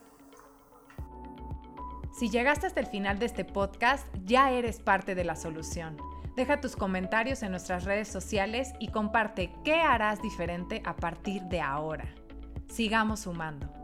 Si 2.21 2.29
llegaste 2.29 2.67
hasta 2.67 2.81
el 2.81 2.87
final 2.87 3.19
de 3.19 3.25
este 3.25 3.47
podcast, 3.47 4.07
ya 4.27 4.51
eres 4.51 4.79
parte 4.79 5.15
de 5.15 5.25
la 5.25 5.37
solución. 5.37 5.97
Deja 6.37 6.61
tus 6.61 6.77
comentarios 6.77 7.43
en 7.43 7.51
nuestras 7.51 7.85
redes 7.85 8.09
sociales 8.09 8.75
y 8.79 8.89
comparte 8.89 9.51
qué 9.65 9.77
harás 9.77 10.21
diferente 10.21 10.83
a 10.85 10.97
partir 10.97 11.41
de 11.45 11.63
ahora. 11.63 12.15
Sigamos 12.69 13.21
sumando. 13.21 13.80